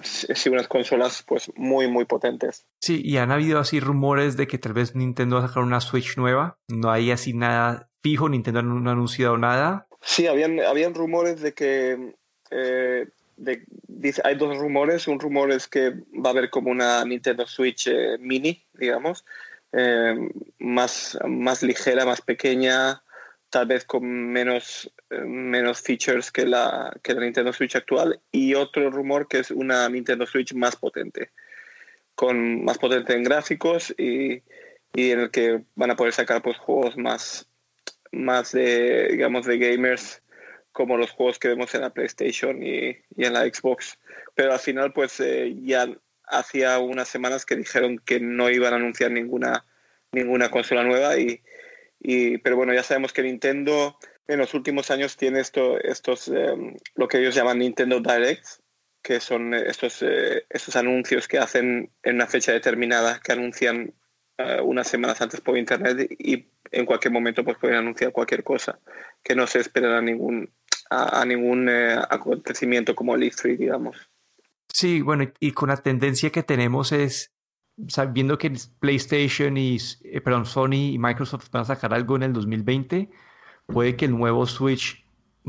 Sí, 0.00 0.48
unas 0.48 0.68
consolas 0.68 1.24
pues 1.26 1.50
muy 1.56 1.88
muy 1.88 2.04
potentes. 2.04 2.66
Sí, 2.80 3.00
y 3.04 3.16
han 3.16 3.32
habido 3.32 3.58
así 3.58 3.80
rumores 3.80 4.36
de 4.36 4.46
que 4.46 4.58
tal 4.58 4.74
vez 4.74 4.94
Nintendo 4.94 5.36
va 5.36 5.44
a 5.44 5.48
sacar 5.48 5.64
una 5.64 5.80
Switch 5.80 6.16
nueva. 6.16 6.58
No 6.68 6.90
hay 6.92 7.10
así 7.10 7.32
nada 7.32 7.90
fijo, 8.00 8.28
Nintendo 8.28 8.62
no 8.62 8.88
ha 8.88 8.92
anunciado 8.92 9.36
nada, 9.36 9.88
Sí, 10.06 10.28
habían, 10.28 10.60
habían 10.60 10.94
rumores 10.94 11.40
de 11.40 11.52
que 11.52 12.14
eh, 12.52 13.08
dice, 13.88 14.22
hay 14.24 14.36
dos 14.36 14.56
rumores. 14.56 15.08
Un 15.08 15.18
rumor 15.18 15.50
es 15.50 15.66
que 15.66 15.90
va 16.14 16.28
a 16.28 16.32
haber 16.32 16.48
como 16.48 16.70
una 16.70 17.04
Nintendo 17.04 17.44
Switch 17.44 17.88
eh, 17.88 18.16
mini, 18.20 18.64
digamos, 18.74 19.24
eh, 19.72 20.14
más, 20.60 21.18
más 21.26 21.64
ligera, 21.64 22.06
más 22.06 22.20
pequeña, 22.20 23.02
tal 23.50 23.66
vez 23.66 23.84
con 23.84 24.06
menos, 24.06 24.88
menos 25.10 25.82
features 25.82 26.30
que 26.30 26.46
la, 26.46 26.96
que 27.02 27.12
la 27.12 27.22
Nintendo 27.22 27.52
Switch 27.52 27.74
actual. 27.74 28.20
Y 28.30 28.54
otro 28.54 28.88
rumor 28.92 29.26
que 29.26 29.40
es 29.40 29.50
una 29.50 29.88
Nintendo 29.88 30.24
Switch 30.24 30.54
más 30.54 30.76
potente, 30.76 31.32
con 32.14 32.64
más 32.64 32.78
potente 32.78 33.12
en 33.12 33.24
gráficos 33.24 33.92
y, 33.98 34.40
y 34.94 35.10
en 35.10 35.20
el 35.20 35.30
que 35.32 35.64
van 35.74 35.90
a 35.90 35.96
poder 35.96 36.12
sacar 36.12 36.42
pues, 36.42 36.58
juegos 36.58 36.96
más, 36.96 37.48
más 38.16 38.52
de, 38.52 39.08
digamos, 39.08 39.46
de 39.46 39.58
gamers 39.58 40.22
como 40.72 40.96
los 40.98 41.10
juegos 41.10 41.38
que 41.38 41.48
vemos 41.48 41.74
en 41.74 41.80
la 41.80 41.90
PlayStation 41.90 42.62
y, 42.62 42.98
en 43.16 43.32
la 43.32 43.42
Xbox. 43.42 43.98
Pero 44.34 44.52
al 44.52 44.58
final, 44.58 44.92
pues 44.92 45.18
eh, 45.20 45.54
ya 45.62 45.88
hacía 46.26 46.78
unas 46.78 47.08
semanas 47.08 47.46
que 47.46 47.56
dijeron 47.56 47.98
que 48.04 48.20
no 48.20 48.50
iban 48.50 48.74
a 48.74 48.76
anunciar 48.76 49.10
ninguna, 49.10 49.64
ninguna 50.12 50.50
consola 50.50 50.84
nueva. 50.84 51.16
Y, 51.18 52.38
pero 52.38 52.56
bueno, 52.56 52.74
ya 52.74 52.82
sabemos 52.82 53.12
que 53.12 53.22
Nintendo 53.22 53.98
en 54.28 54.38
los 54.38 54.54
últimos 54.54 54.90
años 54.90 55.16
tiene 55.16 55.40
esto, 55.40 55.80
estos, 55.80 56.28
em, 56.28 56.76
lo 56.94 57.08
que 57.08 57.18
ellos 57.18 57.34
llaman 57.34 57.58
Nintendo 57.58 58.00
Directs, 58.00 58.60
que 59.02 59.20
son 59.20 59.54
estos, 59.54 60.02
eh, 60.02 60.44
estos 60.50 60.76
anuncios 60.76 61.26
que 61.26 61.38
hacen 61.38 61.90
en 62.02 62.16
una 62.16 62.26
fecha 62.26 62.52
determinada, 62.52 63.20
que 63.24 63.32
anuncian 63.32 63.94
eh, 64.38 64.60
unas 64.62 64.88
semanas 64.88 65.20
antes 65.20 65.40
por 65.40 65.56
internet 65.56 66.10
y 66.18 66.46
en 66.70 66.86
cualquier 66.86 67.12
momento 67.12 67.44
pues 67.44 67.56
pueden 67.58 67.76
anunciar 67.76 68.12
cualquier 68.12 68.44
cosa, 68.44 68.78
que 69.22 69.34
no 69.34 69.46
se 69.46 69.60
espera 69.60 69.98
a 69.98 70.02
ningún, 70.02 70.50
a, 70.90 71.24
ningún 71.24 71.68
eh, 71.68 71.96
acontecimiento 72.10 72.94
como 72.94 73.14
el 73.14 73.22
E3, 73.22 73.56
digamos. 73.56 73.96
Sí, 74.68 75.00
bueno, 75.00 75.30
y 75.40 75.52
con 75.52 75.68
la 75.68 75.76
tendencia 75.76 76.30
que 76.30 76.42
tenemos 76.42 76.92
es, 76.92 77.32
sabiendo 77.88 78.36
que 78.38 78.52
PlayStation 78.80 79.56
y, 79.56 79.78
eh, 80.04 80.20
perdón, 80.20 80.46
Sony 80.46 80.92
y 80.92 80.98
Microsoft 80.98 81.50
van 81.50 81.62
a 81.62 81.66
sacar 81.66 81.94
algo 81.94 82.16
en 82.16 82.24
el 82.24 82.32
2020, 82.32 83.08
puede 83.66 83.96
que 83.96 84.04
el 84.06 84.12
nuevo 84.12 84.46
Switch 84.46 85.04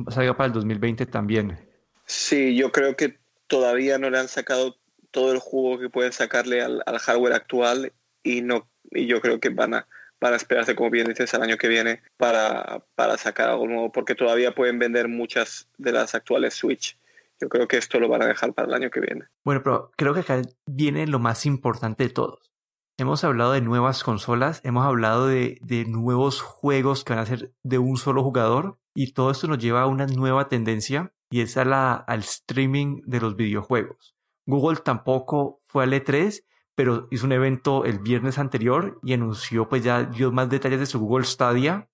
salga 0.09 0.37
para 0.37 0.47
el 0.47 0.53
2020 0.53 1.05
también. 1.07 1.57
Sí, 2.05 2.55
yo 2.55 2.71
creo 2.71 2.95
que 2.95 3.19
todavía 3.47 3.97
no 3.97 4.09
le 4.09 4.19
han 4.19 4.27
sacado 4.27 4.77
todo 5.11 5.31
el 5.31 5.39
jugo 5.39 5.79
que 5.79 5.89
pueden 5.89 6.13
sacarle 6.13 6.61
al, 6.61 6.83
hardware 6.99 7.33
actual 7.33 7.93
y 8.23 8.41
no 8.41 8.69
y 8.91 9.07
yo 9.07 9.21
creo 9.21 9.39
que 9.39 9.49
van 9.49 9.73
a, 9.73 9.87
van 10.19 10.33
a 10.33 10.37
esperarse, 10.37 10.75
como 10.75 10.89
bien 10.89 11.07
dices, 11.07 11.33
al 11.33 11.43
año 11.43 11.57
que 11.57 11.67
viene 11.67 12.01
para, 12.17 12.83
para 12.95 13.17
sacar 13.17 13.49
algo 13.49 13.67
nuevo, 13.67 13.91
porque 13.91 14.15
todavía 14.15 14.53
pueden 14.53 14.79
vender 14.79 15.07
muchas 15.07 15.69
de 15.77 15.91
las 15.91 16.15
actuales 16.15 16.53
Switch. 16.53 16.97
Yo 17.39 17.49
creo 17.49 17.67
que 17.67 17.77
esto 17.77 17.99
lo 17.99 18.09
van 18.09 18.23
a 18.23 18.27
dejar 18.27 18.53
para 18.53 18.67
el 18.67 18.73
año 18.73 18.89
que 18.89 18.99
viene. 18.99 19.25
Bueno, 19.43 19.61
pero 19.63 19.91
creo 19.95 20.13
que 20.13 20.21
acá 20.21 20.41
viene 20.65 21.05
lo 21.05 21.19
más 21.19 21.45
importante 21.45 22.05
de 22.05 22.09
todos. 22.09 22.51
Hemos 22.99 23.23
hablado 23.23 23.51
de 23.51 23.61
nuevas 23.61 24.03
consolas, 24.03 24.59
hemos 24.63 24.83
hablado 24.83 25.27
de, 25.27 25.59
de 25.61 25.85
nuevos 25.85 26.41
juegos 26.41 27.03
que 27.03 27.13
van 27.13 27.21
a 27.21 27.27
ser 27.27 27.51
de 27.61 27.77
un 27.77 27.97
solo 27.97 28.23
jugador 28.23 28.79
y 28.95 29.13
todo 29.13 29.29
esto 29.29 29.47
nos 29.47 29.59
lleva 29.59 29.83
a 29.83 29.87
una 29.87 30.07
nueva 30.07 30.47
tendencia 30.47 31.13
y 31.29 31.41
es 31.41 31.57
a 31.57 31.65
la, 31.65 31.93
al 31.93 32.21
streaming 32.21 33.01
de 33.05 33.19
los 33.19 33.35
videojuegos. 33.35 34.15
Google 34.47 34.77
tampoco 34.77 35.61
fue 35.65 35.83
al 35.83 35.93
E3, 35.93 36.43
pero 36.77 37.07
hizo 37.09 37.25
un 37.25 37.31
evento 37.31 37.85
el 37.85 37.97
viernes 37.97 38.37
anterior 38.37 38.99
y 39.01 39.13
anunció, 39.13 39.67
pues 39.67 39.83
ya 39.83 40.03
dio 40.03 40.31
más 40.31 40.47
detalles 40.47 40.79
de 40.79 40.85
su 40.85 40.99
Google 40.99 41.25
Stadia, 41.25 41.89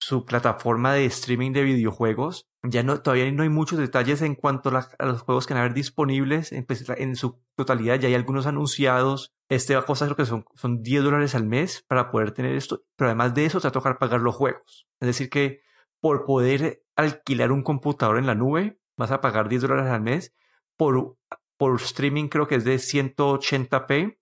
su 0.00 0.24
plataforma 0.24 0.92
de 0.94 1.04
streaming 1.04 1.52
de 1.52 1.62
videojuegos. 1.62 2.48
Ya 2.64 2.82
no, 2.82 3.00
todavía 3.00 3.30
no 3.30 3.44
hay 3.44 3.50
muchos 3.50 3.78
detalles 3.78 4.22
en 4.22 4.34
cuanto 4.34 4.70
a, 4.70 4.88
los 5.06 5.22
juegos 5.22 5.46
que 5.46 5.54
van 5.54 5.60
a 5.60 5.64
haber 5.66 5.74
disponibles 5.74 6.50
en, 6.50 6.66
pues, 6.66 6.84
en, 6.96 7.14
su 7.14 7.40
totalidad. 7.54 8.00
Ya 8.00 8.08
hay 8.08 8.16
algunos 8.16 8.48
anunciados. 8.48 9.32
Este 9.48 9.76
va 9.76 9.82
a 9.82 9.86
costar 9.86 10.08
creo 10.08 10.16
que 10.16 10.26
son, 10.26 10.44
son 10.56 10.82
10 10.82 11.04
dólares 11.04 11.36
al 11.36 11.46
mes 11.46 11.84
para 11.86 12.10
poder 12.10 12.32
tener 12.32 12.56
esto. 12.56 12.82
Pero 12.96 13.10
además 13.10 13.32
de 13.32 13.44
eso, 13.44 13.60
te 13.60 13.66
va 13.66 13.68
a 13.68 13.72
tocar 13.72 13.98
pagar 13.98 14.22
los 14.22 14.34
juegos. 14.34 14.88
Es 14.98 15.06
decir, 15.06 15.30
que 15.30 15.60
por 16.00 16.24
poder 16.24 16.82
alquilar 16.96 17.52
un 17.52 17.62
computador 17.62 18.18
en 18.18 18.26
la 18.26 18.34
nube, 18.34 18.80
vas 18.96 19.12
a 19.12 19.20
pagar 19.20 19.48
10 19.48 19.62
dólares 19.62 19.86
al 19.86 20.00
mes. 20.00 20.34
Por 20.76 21.16
por 21.56 21.80
streaming 21.80 22.28
creo 22.28 22.46
que 22.46 22.56
es 22.56 22.64
de 22.64 22.76
180p 22.76 24.16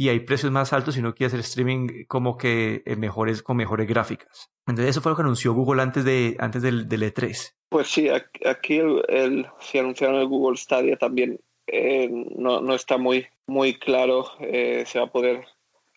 y 0.00 0.10
hay 0.10 0.20
precios 0.20 0.52
más 0.52 0.72
altos 0.72 0.94
si 0.94 1.02
no 1.02 1.14
quieres 1.14 1.34
hacer 1.34 1.44
streaming 1.44 2.04
como 2.06 2.38
que 2.38 2.82
eh, 2.86 2.94
mejores, 2.94 3.42
con 3.42 3.56
mejores 3.56 3.88
gráficas. 3.88 4.50
Entonces 4.66 4.90
eso 4.90 5.00
fue 5.00 5.10
lo 5.10 5.16
que 5.16 5.22
anunció 5.22 5.52
Google 5.54 5.82
antes, 5.82 6.04
de, 6.04 6.36
antes 6.38 6.62
del, 6.62 6.88
del 6.88 7.02
E3. 7.02 7.54
Pues 7.68 7.88
sí, 7.88 8.08
aquí 8.08 8.78
el, 8.78 9.46
si 9.60 9.78
anunciaron 9.78 10.20
el 10.20 10.28
Google 10.28 10.56
Stadia 10.56 10.96
también 10.96 11.40
eh, 11.66 12.08
no, 12.10 12.60
no, 12.60 12.74
está 12.74 12.96
muy, 12.96 13.26
muy 13.46 13.74
claro. 13.74 14.26
Eh, 14.40 14.84
se 14.86 15.00
va 15.00 15.06
a 15.06 15.12
poder 15.12 15.44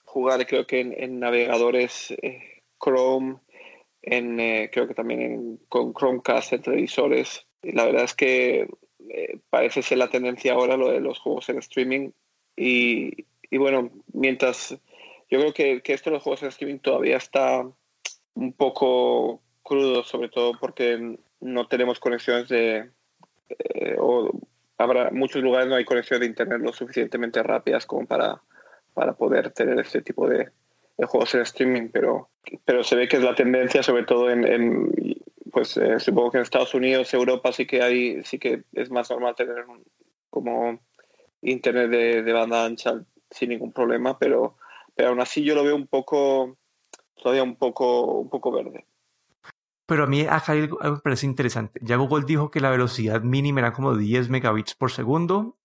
jugar 0.03 0.45
creo 0.45 0.65
que 0.65 0.81
en, 0.81 1.19
navegadores 1.19 2.13
Chrome, 2.83 3.37
en, 4.01 4.67
creo 4.71 4.87
que 4.87 4.95
también 4.95 5.59
con 5.69 5.93
Chromecast 5.93 6.53
en 6.53 6.61
televisores. 6.63 7.45
La 7.61 7.85
verdad 7.85 8.03
es 8.03 8.15
que 8.15 8.67
eh, 9.09 9.39
parece 9.49 9.81
ser 9.81 9.97
la 9.97 10.09
tendencia 10.09 10.53
ahora 10.53 10.77
lo 10.77 10.89
de 10.91 10.99
los 10.99 11.19
juegos 11.19 11.49
en 11.49 11.59
streaming. 11.59 12.11
Y, 12.55 13.25
y 13.49 13.57
bueno, 13.57 13.91
mientras 14.13 14.77
yo 15.29 15.39
creo 15.39 15.53
que, 15.53 15.81
que, 15.81 15.93
esto 15.93 16.09
de 16.09 16.15
los 16.15 16.23
juegos 16.23 16.43
en 16.43 16.49
streaming 16.49 16.79
todavía 16.79 17.17
está 17.17 17.65
un 18.33 18.53
poco 18.53 19.41
crudo, 19.63 20.03
sobre 20.03 20.29
todo 20.29 20.53
porque 20.59 21.17
no 21.39 21.67
tenemos 21.67 21.99
conexiones 21.99 22.49
de... 22.49 22.89
Eh, 23.49 23.95
o 23.99 24.31
habrá 24.77 25.11
muchos 25.11 25.43
lugares 25.43 25.67
no 25.67 25.75
hay 25.75 25.85
conexiones 25.85 26.21
de 26.21 26.27
internet 26.27 26.61
lo 26.61 26.73
suficientemente 26.73 27.43
rápidas 27.43 27.85
como 27.85 28.07
para, 28.07 28.41
para 28.93 29.13
poder 29.13 29.51
tener 29.51 29.79
este 29.79 30.01
tipo 30.01 30.27
de, 30.27 30.49
juegos 30.97 31.33
en 31.35 31.41
streaming, 31.41 31.89
pero, 31.91 32.29
pero 32.63 32.83
se 32.83 32.95
ve 32.95 33.07
que 33.07 33.17
es 33.17 33.23
la 33.23 33.35
tendencia, 33.35 33.81
sobre 33.81 34.03
todo 34.03 34.29
en, 34.29 34.45
en 34.45 34.91
pues 35.51 35.77
eh, 35.77 35.99
supongo 35.99 36.31
que 36.31 36.37
en 36.37 36.43
Estados 36.43 36.73
Unidos, 36.73 37.13
Europa 37.13 37.51
sí 37.51 37.65
que 37.65 37.81
hay, 37.81 38.23
sí 38.23 38.39
que 38.39 38.63
es 38.73 38.89
más 38.89 39.09
normal 39.09 39.35
tener 39.35 39.65
como 40.29 40.79
internet 41.41 41.89
de, 42.23 42.33
banda 42.33 42.65
ancha 42.65 43.03
sin 43.29 43.49
ningún 43.49 43.71
problema, 43.71 44.17
pero, 44.17 44.57
pero 44.95 45.09
aún 45.09 45.21
así 45.21 45.43
yo 45.43 45.55
lo 45.55 45.63
veo 45.63 45.75
un 45.75 45.87
poco, 45.87 46.57
todavía 47.15 47.43
un 47.43 47.55
poco, 47.55 48.19
un 48.19 48.29
poco 48.29 48.51
verde. 48.51 48.85
Pero 49.85 50.05
a 50.05 50.07
mí 50.07 50.21
acá 50.21 50.53
algo 50.53 50.79
me 50.81 50.97
parece 50.99 51.25
interesante. 51.25 51.79
Ya 51.83 51.97
Google 51.97 52.25
dijo 52.25 52.49
que 52.49 52.61
la 52.61 52.69
velocidad 52.69 53.21
mínima 53.21 53.59
era 53.59 53.73
como 53.73 53.95
10 53.95 54.29
megabits 54.29 54.73
por 54.73 54.91
segundo 54.91 55.57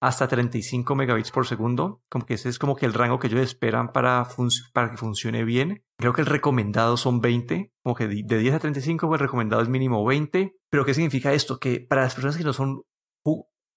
hasta 0.00 0.28
35 0.28 0.94
megabits 0.94 1.30
por 1.30 1.46
segundo, 1.46 2.02
como 2.10 2.26
que 2.26 2.34
ese 2.34 2.48
es 2.48 2.58
como 2.58 2.76
que 2.76 2.84
el 2.84 2.92
rango 2.92 3.18
que 3.18 3.28
ellos 3.28 3.40
esperan 3.40 3.92
para, 3.92 4.28
para 4.72 4.90
que 4.90 4.96
funcione 4.96 5.44
bien. 5.44 5.82
Creo 5.98 6.12
que 6.12 6.20
el 6.20 6.26
recomendado 6.26 6.96
son 6.96 7.20
20, 7.20 7.72
como 7.82 7.94
que 7.94 8.06
de 8.08 8.38
10 8.38 8.54
a 8.54 8.58
35 8.58 9.06
pues 9.06 9.20
el 9.20 9.26
recomendado 9.26 9.62
es 9.62 9.68
mínimo 9.68 10.04
20. 10.04 10.56
Pero 10.70 10.84
¿qué 10.84 10.94
significa 10.94 11.32
esto? 11.32 11.58
Que 11.58 11.80
para 11.80 12.02
las 12.02 12.14
personas 12.14 12.36
que 12.36 12.44
no 12.44 12.52
son 12.52 12.82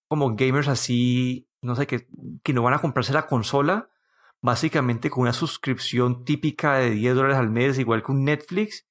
como 0.10 0.36
gamers 0.36 0.68
así, 0.68 1.50
no 1.62 1.76
sé, 1.76 1.88
que, 1.88 2.08
que 2.44 2.54
no 2.54 2.64
van 2.64 2.74
a 2.74 2.80
comprarse 2.80 3.14
la 3.14 3.28
consola, 3.28 3.90
básicamente 4.42 5.10
con 5.10 5.24
una 5.24 5.34
suscripción 5.34 6.24
típica 6.24 6.76
de 6.78 6.92
10 6.92 7.16
dólares 7.16 7.38
al 7.38 7.50
mes, 7.50 7.80
igual 7.80 8.04
que 8.04 8.12
un 8.12 8.24
Netflix, 8.24 8.88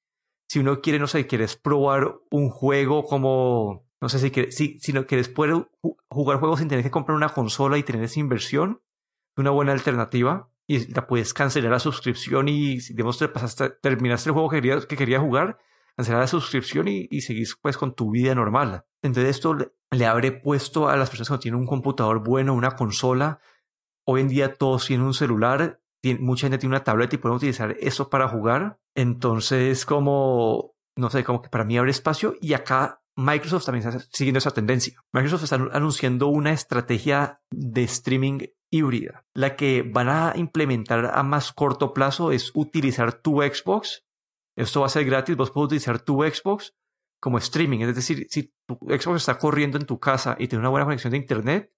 si 0.49 0.59
uno 0.59 0.81
quiere, 0.81 0.99
no 0.99 1.07
sé, 1.07 1.27
quieres 1.27 1.57
probar 1.57 2.19
un 2.31 2.51
juego 2.51 3.05
como 3.05 3.86
no 4.01 4.09
sé 4.09 4.19
si, 4.19 4.31
si, 4.51 4.79
si 4.79 4.93
no 4.93 5.07
quieres 5.07 5.29
poder 5.29 5.69
jugar 6.09 6.39
juegos 6.39 6.61
sin 6.61 6.69
tener 6.69 6.85
que 6.85 6.91
comprar 6.91 7.17
una 7.17 7.31
consola 7.31 7.79
y 7.79 7.83
tener 7.83 8.03
esa 8.03 8.21
inversión, 8.21 8.83
una 9.37 9.51
buena 9.51 9.73
alternativa. 9.73 10.51
Y 10.69 10.93
la 10.93 11.07
puedes 11.07 11.33
cancelar 11.33 11.71
la 11.71 11.79
suscripción 11.79 12.49
y 12.49 12.81
si 12.81 12.93
digamos, 12.93 13.19
te 13.19 13.29
pasaste, 13.29 13.71
terminaste 13.81 14.31
el 14.31 14.33
juego 14.33 14.49
que 14.49 14.57
querías 14.57 14.87
que 14.87 14.97
quería 14.97 15.21
jugar, 15.21 15.59
cancelar 15.97 16.23
la 16.23 16.27
suscripción 16.27 16.89
y, 16.89 17.07
y 17.09 17.21
seguís 17.21 17.57
pues 17.63 17.79
con 17.79 17.95
tu 17.95 18.11
vida 18.11 18.35
normal. 18.35 18.85
Entonces 19.01 19.37
esto 19.37 19.57
le, 19.91 20.07
abre 20.07 20.33
puesto 20.33 20.89
a 20.89 20.97
las 20.97 21.09
personas 21.09 21.29
que 21.29 21.35
no 21.35 21.39
tienen 21.39 21.61
un 21.61 21.67
computador 21.67 22.23
bueno, 22.25 22.53
una 22.53 22.73
consola. 22.73 23.39
Hoy 24.05 24.23
en 24.23 24.29
día 24.29 24.55
todos 24.55 24.87
tienen 24.87 25.07
un 25.07 25.15
celular, 25.15 25.81
mucha 26.19 26.47
gente 26.47 26.59
tiene 26.59 26.75
una 26.75 26.85
tableta 26.85 27.15
y 27.15 27.19
pueden 27.19 27.37
utilizar 27.37 27.77
eso 27.79 28.11
para 28.11 28.29
jugar. 28.29 28.81
Entonces 28.97 29.87
como, 29.87 30.75
no 30.97 31.11
sé, 31.11 31.23
como 31.23 31.43
que 31.43 31.49
para 31.49 31.65
mí 31.65 31.79
abre 31.79 31.93
espacio 31.93 32.35
y 32.41 32.55
acá 32.55 33.03
Microsoft 33.17 33.65
también 33.65 33.89
está 33.89 34.07
siguiendo 34.13 34.39
esa 34.39 34.51
tendencia. 34.51 35.01
Microsoft 35.13 35.45
está 35.45 35.57
anunciando 35.57 36.29
una 36.29 36.53
estrategia 36.53 37.41
de 37.51 37.83
streaming 37.85 38.41
híbrida. 38.71 39.25
La 39.35 39.57
que 39.57 39.83
van 39.83 40.09
a 40.09 40.33
implementar 40.37 41.13
a 41.15 41.23
más 41.23 41.53
corto 41.53 41.95
plazo 41.95 42.31
es 42.31 42.53
utilizar 42.55 43.15
tu 43.15 43.41
Xbox. 43.41 44.05
Esto 44.57 44.81
va 44.81 44.87
a 44.87 44.91
ser 44.91 45.07
gratis. 45.07 45.37
Vos 45.37 45.51
puedes 45.51 45.67
utilizar 45.67 46.01
tu 46.01 46.23
Xbox 46.23 46.75
como 47.21 47.39
streaming. 47.39 47.81
Es 47.81 47.97
decir, 47.97 48.27
si 48.29 48.53
tu 48.67 48.75
Xbox 48.87 49.17
está 49.23 49.39
corriendo 49.39 49.79
en 49.79 49.87
tu 49.87 49.99
casa 49.99 50.37
y 50.39 50.49
tiene 50.49 50.61
una 50.61 50.69
buena 50.69 50.85
conexión 50.85 51.13
de 51.13 51.19
Internet, 51.19 51.73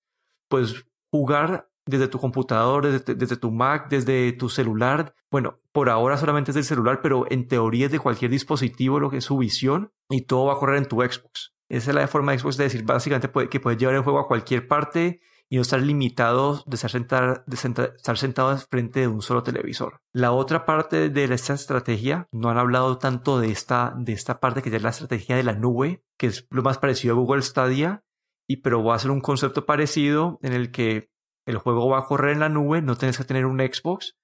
puedes 0.48 0.86
jugar 1.12 1.70
desde 1.88 2.08
tu 2.08 2.18
computador, 2.18 2.86
desde, 2.86 3.14
desde, 3.14 3.36
tu 3.36 3.50
Mac, 3.50 3.88
desde 3.88 4.32
tu 4.32 4.48
celular. 4.48 5.14
Bueno, 5.30 5.58
por 5.72 5.88
ahora 5.90 6.16
solamente 6.16 6.50
es 6.50 6.54
del 6.54 6.64
celular, 6.64 7.00
pero 7.02 7.24
en 7.30 7.48
teoría 7.48 7.86
es 7.86 7.92
de 7.92 7.98
cualquier 7.98 8.30
dispositivo 8.30 9.00
lo 9.00 9.10
que 9.10 9.18
es 9.18 9.24
su 9.24 9.38
visión 9.38 9.92
y 10.08 10.22
todo 10.22 10.46
va 10.46 10.54
a 10.54 10.58
correr 10.58 10.78
en 10.78 10.86
tu 10.86 11.00
Xbox. 11.00 11.54
Esa 11.68 11.90
es 11.90 11.94
la 11.94 12.08
forma 12.08 12.32
de 12.32 12.38
Xbox 12.38 12.56
de 12.56 12.64
decir 12.64 12.84
básicamente 12.84 13.30
que 13.48 13.60
puedes 13.60 13.78
llevar 13.78 13.94
el 13.96 14.02
juego 14.02 14.20
a 14.20 14.26
cualquier 14.26 14.66
parte 14.68 15.20
y 15.50 15.56
no 15.56 15.62
estar 15.62 15.80
limitado 15.80 16.62
de 16.66 16.76
estar, 16.76 16.90
sentar, 16.90 17.44
de 17.46 17.56
estar 17.56 18.18
sentado 18.18 18.56
frente 18.70 19.00
de 19.00 19.08
un 19.08 19.22
solo 19.22 19.42
televisor. 19.42 20.00
La 20.12 20.32
otra 20.32 20.66
parte 20.66 21.08
de 21.08 21.24
esta 21.24 21.54
estrategia, 21.54 22.28
no 22.32 22.50
han 22.50 22.58
hablado 22.58 22.98
tanto 22.98 23.38
de 23.38 23.50
esta, 23.50 23.94
de 23.96 24.12
esta 24.12 24.40
parte 24.40 24.62
que 24.62 24.74
es 24.74 24.82
la 24.82 24.90
estrategia 24.90 25.36
de 25.36 25.44
la 25.44 25.54
nube, 25.54 26.04
que 26.18 26.26
es 26.26 26.46
lo 26.50 26.62
más 26.62 26.78
parecido 26.78 27.14
a 27.14 27.18
Google 27.18 27.42
Stadia, 27.42 28.04
y 28.46 28.58
pero 28.58 28.82
va 28.82 28.94
a 28.94 28.98
ser 28.98 29.10
un 29.10 29.20
concepto 29.20 29.66
parecido 29.66 30.38
en 30.42 30.52
el 30.52 30.70
que 30.70 31.10
el 31.48 31.56
juego 31.56 31.88
va 31.88 32.00
a 32.00 32.04
correr 32.04 32.32
en 32.32 32.40
la 32.40 32.50
nube, 32.50 32.82
no 32.82 32.96
tienes 32.96 33.16
que 33.16 33.24
tener 33.24 33.46
un 33.46 33.58
Xbox 33.58 34.18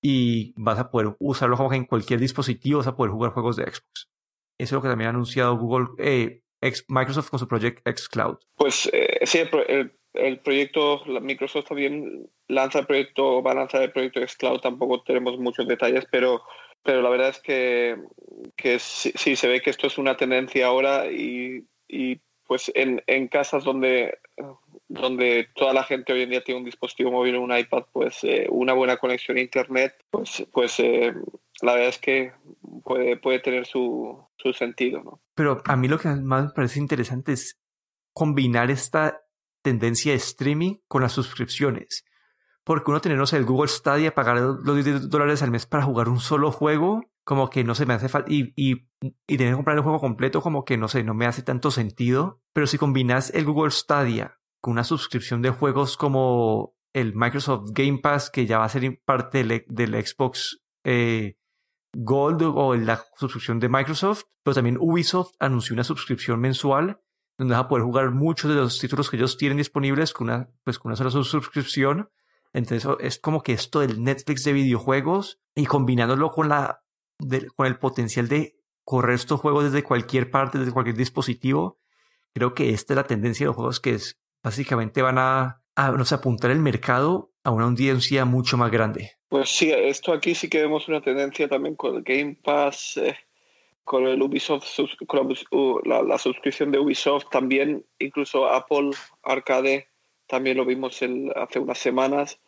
y 0.00 0.54
vas 0.56 0.78
a 0.78 0.90
poder 0.92 1.16
usarlo 1.18 1.72
en 1.72 1.84
cualquier 1.84 2.20
dispositivo, 2.20 2.78
vas 2.78 2.86
a 2.86 2.94
poder 2.94 3.10
jugar 3.10 3.32
juegos 3.32 3.56
de 3.56 3.64
Xbox. 3.64 4.08
Eso 4.56 4.64
es 4.64 4.72
lo 4.72 4.82
que 4.82 4.88
también 4.88 5.08
ha 5.08 5.10
anunciado 5.10 5.58
Google, 5.58 5.88
eh, 5.98 6.42
Microsoft 6.86 7.30
con 7.30 7.40
su 7.40 7.48
proyecto 7.48 7.90
xCloud. 7.90 8.36
Pues 8.54 8.88
eh, 8.92 9.18
sí, 9.24 9.40
el, 10.14 10.38
proyecto, 10.38 11.02
Microsoft 11.20 11.66
también 11.66 12.30
lanza 12.46 12.78
el 12.78 12.86
proyecto, 12.86 13.42
va 13.42 13.50
a 13.50 13.56
lanzar 13.56 13.82
el 13.82 13.92
proyecto 13.92 14.20
xCloud, 14.24 14.60
tampoco 14.60 15.02
tenemos 15.02 15.38
muchos 15.40 15.66
detalles, 15.66 16.06
pero, 16.12 16.42
pero 16.84 17.02
la 17.02 17.10
verdad 17.10 17.30
es 17.30 17.40
que, 17.40 17.96
que 18.56 18.78
sí, 18.78 19.34
se 19.34 19.48
ve 19.48 19.60
que 19.60 19.70
esto 19.70 19.88
es 19.88 19.98
una 19.98 20.16
tendencia 20.16 20.68
ahora 20.68 21.10
y, 21.10 21.66
y 21.88 22.20
pues 22.46 22.70
en, 22.76 23.02
en 23.08 23.26
casas 23.26 23.64
donde 23.64 24.18
donde 24.90 25.48
toda 25.54 25.72
la 25.72 25.84
gente 25.84 26.12
hoy 26.12 26.22
en 26.22 26.30
día 26.30 26.42
tiene 26.42 26.58
un 26.58 26.64
dispositivo 26.64 27.12
móvil 27.12 27.36
o 27.36 27.42
un 27.42 27.56
iPad, 27.56 27.84
pues 27.92 28.24
eh, 28.24 28.48
una 28.50 28.72
buena 28.72 28.96
conexión 28.96 29.36
a 29.36 29.40
Internet, 29.40 29.94
pues, 30.10 30.44
pues 30.52 30.80
eh, 30.80 31.14
la 31.62 31.74
verdad 31.74 31.90
es 31.90 31.98
que 31.98 32.32
puede, 32.82 33.16
puede 33.16 33.38
tener 33.38 33.66
su, 33.66 34.20
su 34.36 34.52
sentido. 34.52 35.02
¿no? 35.04 35.20
Pero 35.34 35.62
a 35.64 35.76
mí 35.76 35.86
lo 35.86 35.98
que 35.98 36.08
más 36.08 36.46
me 36.46 36.50
parece 36.50 36.80
interesante 36.80 37.32
es 37.32 37.60
combinar 38.12 38.72
esta 38.72 39.22
tendencia 39.62 40.10
de 40.10 40.18
streaming 40.18 40.78
con 40.88 41.02
las 41.02 41.12
suscripciones. 41.12 42.04
Porque 42.64 42.90
uno 42.90 43.00
tener, 43.00 43.18
el 43.18 43.44
Google 43.44 43.68
Stadia, 43.68 44.14
pagar 44.14 44.38
los 44.38 44.84
10 44.84 45.08
dólares 45.08 45.42
al 45.42 45.52
mes 45.52 45.66
para 45.66 45.84
jugar 45.84 46.08
un 46.08 46.18
solo 46.18 46.50
juego, 46.50 47.04
como 47.22 47.48
que 47.48 47.62
no 47.62 47.76
se 47.76 47.86
me 47.86 47.94
hace 47.94 48.08
falta. 48.08 48.30
Y, 48.30 48.52
y, 48.56 48.88
y 49.00 49.36
tener 49.36 49.52
que 49.52 49.56
comprar 49.56 49.76
el 49.76 49.82
juego 49.84 50.00
completo, 50.00 50.42
como 50.42 50.64
que 50.64 50.76
no 50.76 50.88
sé, 50.88 51.04
no 51.04 51.14
me 51.14 51.26
hace 51.26 51.42
tanto 51.42 51.70
sentido. 51.70 52.42
Pero 52.52 52.66
si 52.66 52.76
combinas 52.76 53.30
el 53.34 53.44
Google 53.44 53.70
Stadia 53.70 54.39
con 54.60 54.72
una 54.72 54.84
suscripción 54.84 55.42
de 55.42 55.50
juegos 55.50 55.96
como 55.96 56.74
el 56.92 57.14
Microsoft 57.14 57.70
Game 57.72 57.98
Pass, 57.98 58.30
que 58.30 58.46
ya 58.46 58.58
va 58.58 58.64
a 58.64 58.68
ser 58.68 59.00
parte 59.04 59.44
del, 59.44 60.06
Xbox 60.06 60.60
eh, 60.84 61.36
Gold 61.92 62.42
o 62.42 62.74
la 62.74 63.04
suscripción 63.16 63.58
de 63.58 63.68
Microsoft, 63.68 64.24
pero 64.42 64.54
también 64.54 64.76
Ubisoft 64.80 65.32
anunció 65.38 65.74
una 65.74 65.84
suscripción 65.84 66.40
mensual 66.40 67.00
donde 67.38 67.54
vas 67.54 67.64
a 67.64 67.68
poder 67.68 67.84
jugar 67.84 68.10
muchos 68.10 68.50
de 68.50 68.56
los 68.56 68.78
títulos 68.78 69.08
que 69.08 69.16
ellos 69.16 69.38
tienen 69.38 69.58
disponibles 69.58 70.12
con 70.12 70.28
una, 70.28 70.50
pues, 70.62 70.78
con 70.78 70.90
una 70.90 70.96
sola 70.96 71.10
suscripción. 71.10 72.10
Entonces 72.52 72.90
es 73.00 73.18
como 73.18 73.42
que 73.42 73.54
esto 73.54 73.80
del 73.80 74.02
Netflix 74.02 74.44
de 74.44 74.52
videojuegos 74.52 75.40
y 75.54 75.64
combinándolo 75.64 76.30
con, 76.32 76.50
la, 76.50 76.82
con 77.56 77.66
el 77.66 77.78
potencial 77.78 78.28
de 78.28 78.60
correr 78.84 79.14
estos 79.14 79.40
juegos 79.40 79.64
desde 79.64 79.82
cualquier 79.82 80.30
parte, 80.30 80.58
desde 80.58 80.72
cualquier 80.72 80.96
dispositivo, 80.96 81.80
creo 82.34 82.54
que 82.54 82.70
esta 82.70 82.92
es 82.92 82.96
la 82.96 83.04
tendencia 83.04 83.44
de 83.44 83.48
los 83.48 83.56
juegos 83.56 83.80
que 83.80 83.94
es 83.94 84.19
básicamente 84.42 85.02
van 85.02 85.18
a, 85.18 85.62
a 85.76 85.94
apuntar 86.12 86.50
el 86.50 86.60
mercado 86.60 87.32
a 87.44 87.50
una 87.50 87.64
audiencia 87.64 88.24
mucho 88.24 88.56
más 88.56 88.70
grande. 88.70 89.12
Pues 89.28 89.48
sí, 89.48 89.70
esto 89.70 90.12
aquí 90.12 90.34
sí 90.34 90.48
que 90.48 90.62
vemos 90.62 90.88
una 90.88 91.00
tendencia 91.00 91.48
también 91.48 91.76
con 91.76 91.96
el 91.96 92.02
Game 92.02 92.36
Pass, 92.42 92.96
eh, 92.96 93.16
con 93.84 94.06
el 94.06 94.20
Ubisoft, 94.22 94.66
con 95.06 95.28
la, 95.84 96.18
suscripción 96.18 96.70
de 96.70 96.78
Ubisoft, 96.78 97.28
también 97.30 97.84
incluso 97.98 98.46
Apple 98.46 98.90
Arcade, 99.22 99.88
también 100.26 100.56
lo 100.56 100.64
vimos 100.64 101.00
hace 101.36 101.58
unas 101.58 101.78
semanas, 101.78 102.40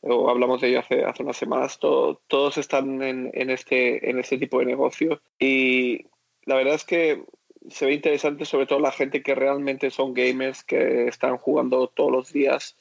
o 0.00 0.30
hablamos 0.30 0.60
de 0.60 0.68
ello 0.68 0.80
hace, 0.80 1.04
hace 1.04 1.22
unas 1.22 1.36
semanas, 1.36 1.78
todos 1.78 2.58
están 2.58 3.02
en, 3.02 3.30
en, 3.34 3.50
este, 3.50 4.08
en 4.08 4.18
este 4.18 4.38
tipo 4.38 4.60
de 4.60 4.66
negocio 4.66 5.20
y 5.38 6.06
la 6.44 6.56
verdad 6.56 6.74
es 6.74 6.84
que 6.84 7.24
se 7.70 7.86
ve 7.86 7.94
interesante 7.94 8.44
sobre 8.44 8.66
todo 8.66 8.80
la 8.80 8.92
gente 8.92 9.22
que 9.22 9.34
realmente 9.34 9.90
son 9.90 10.14
gamers, 10.14 10.64
que 10.64 11.08
están 11.08 11.36
jugando 11.36 11.88
todos 11.88 12.12
los 12.12 12.32
días, 12.32 12.76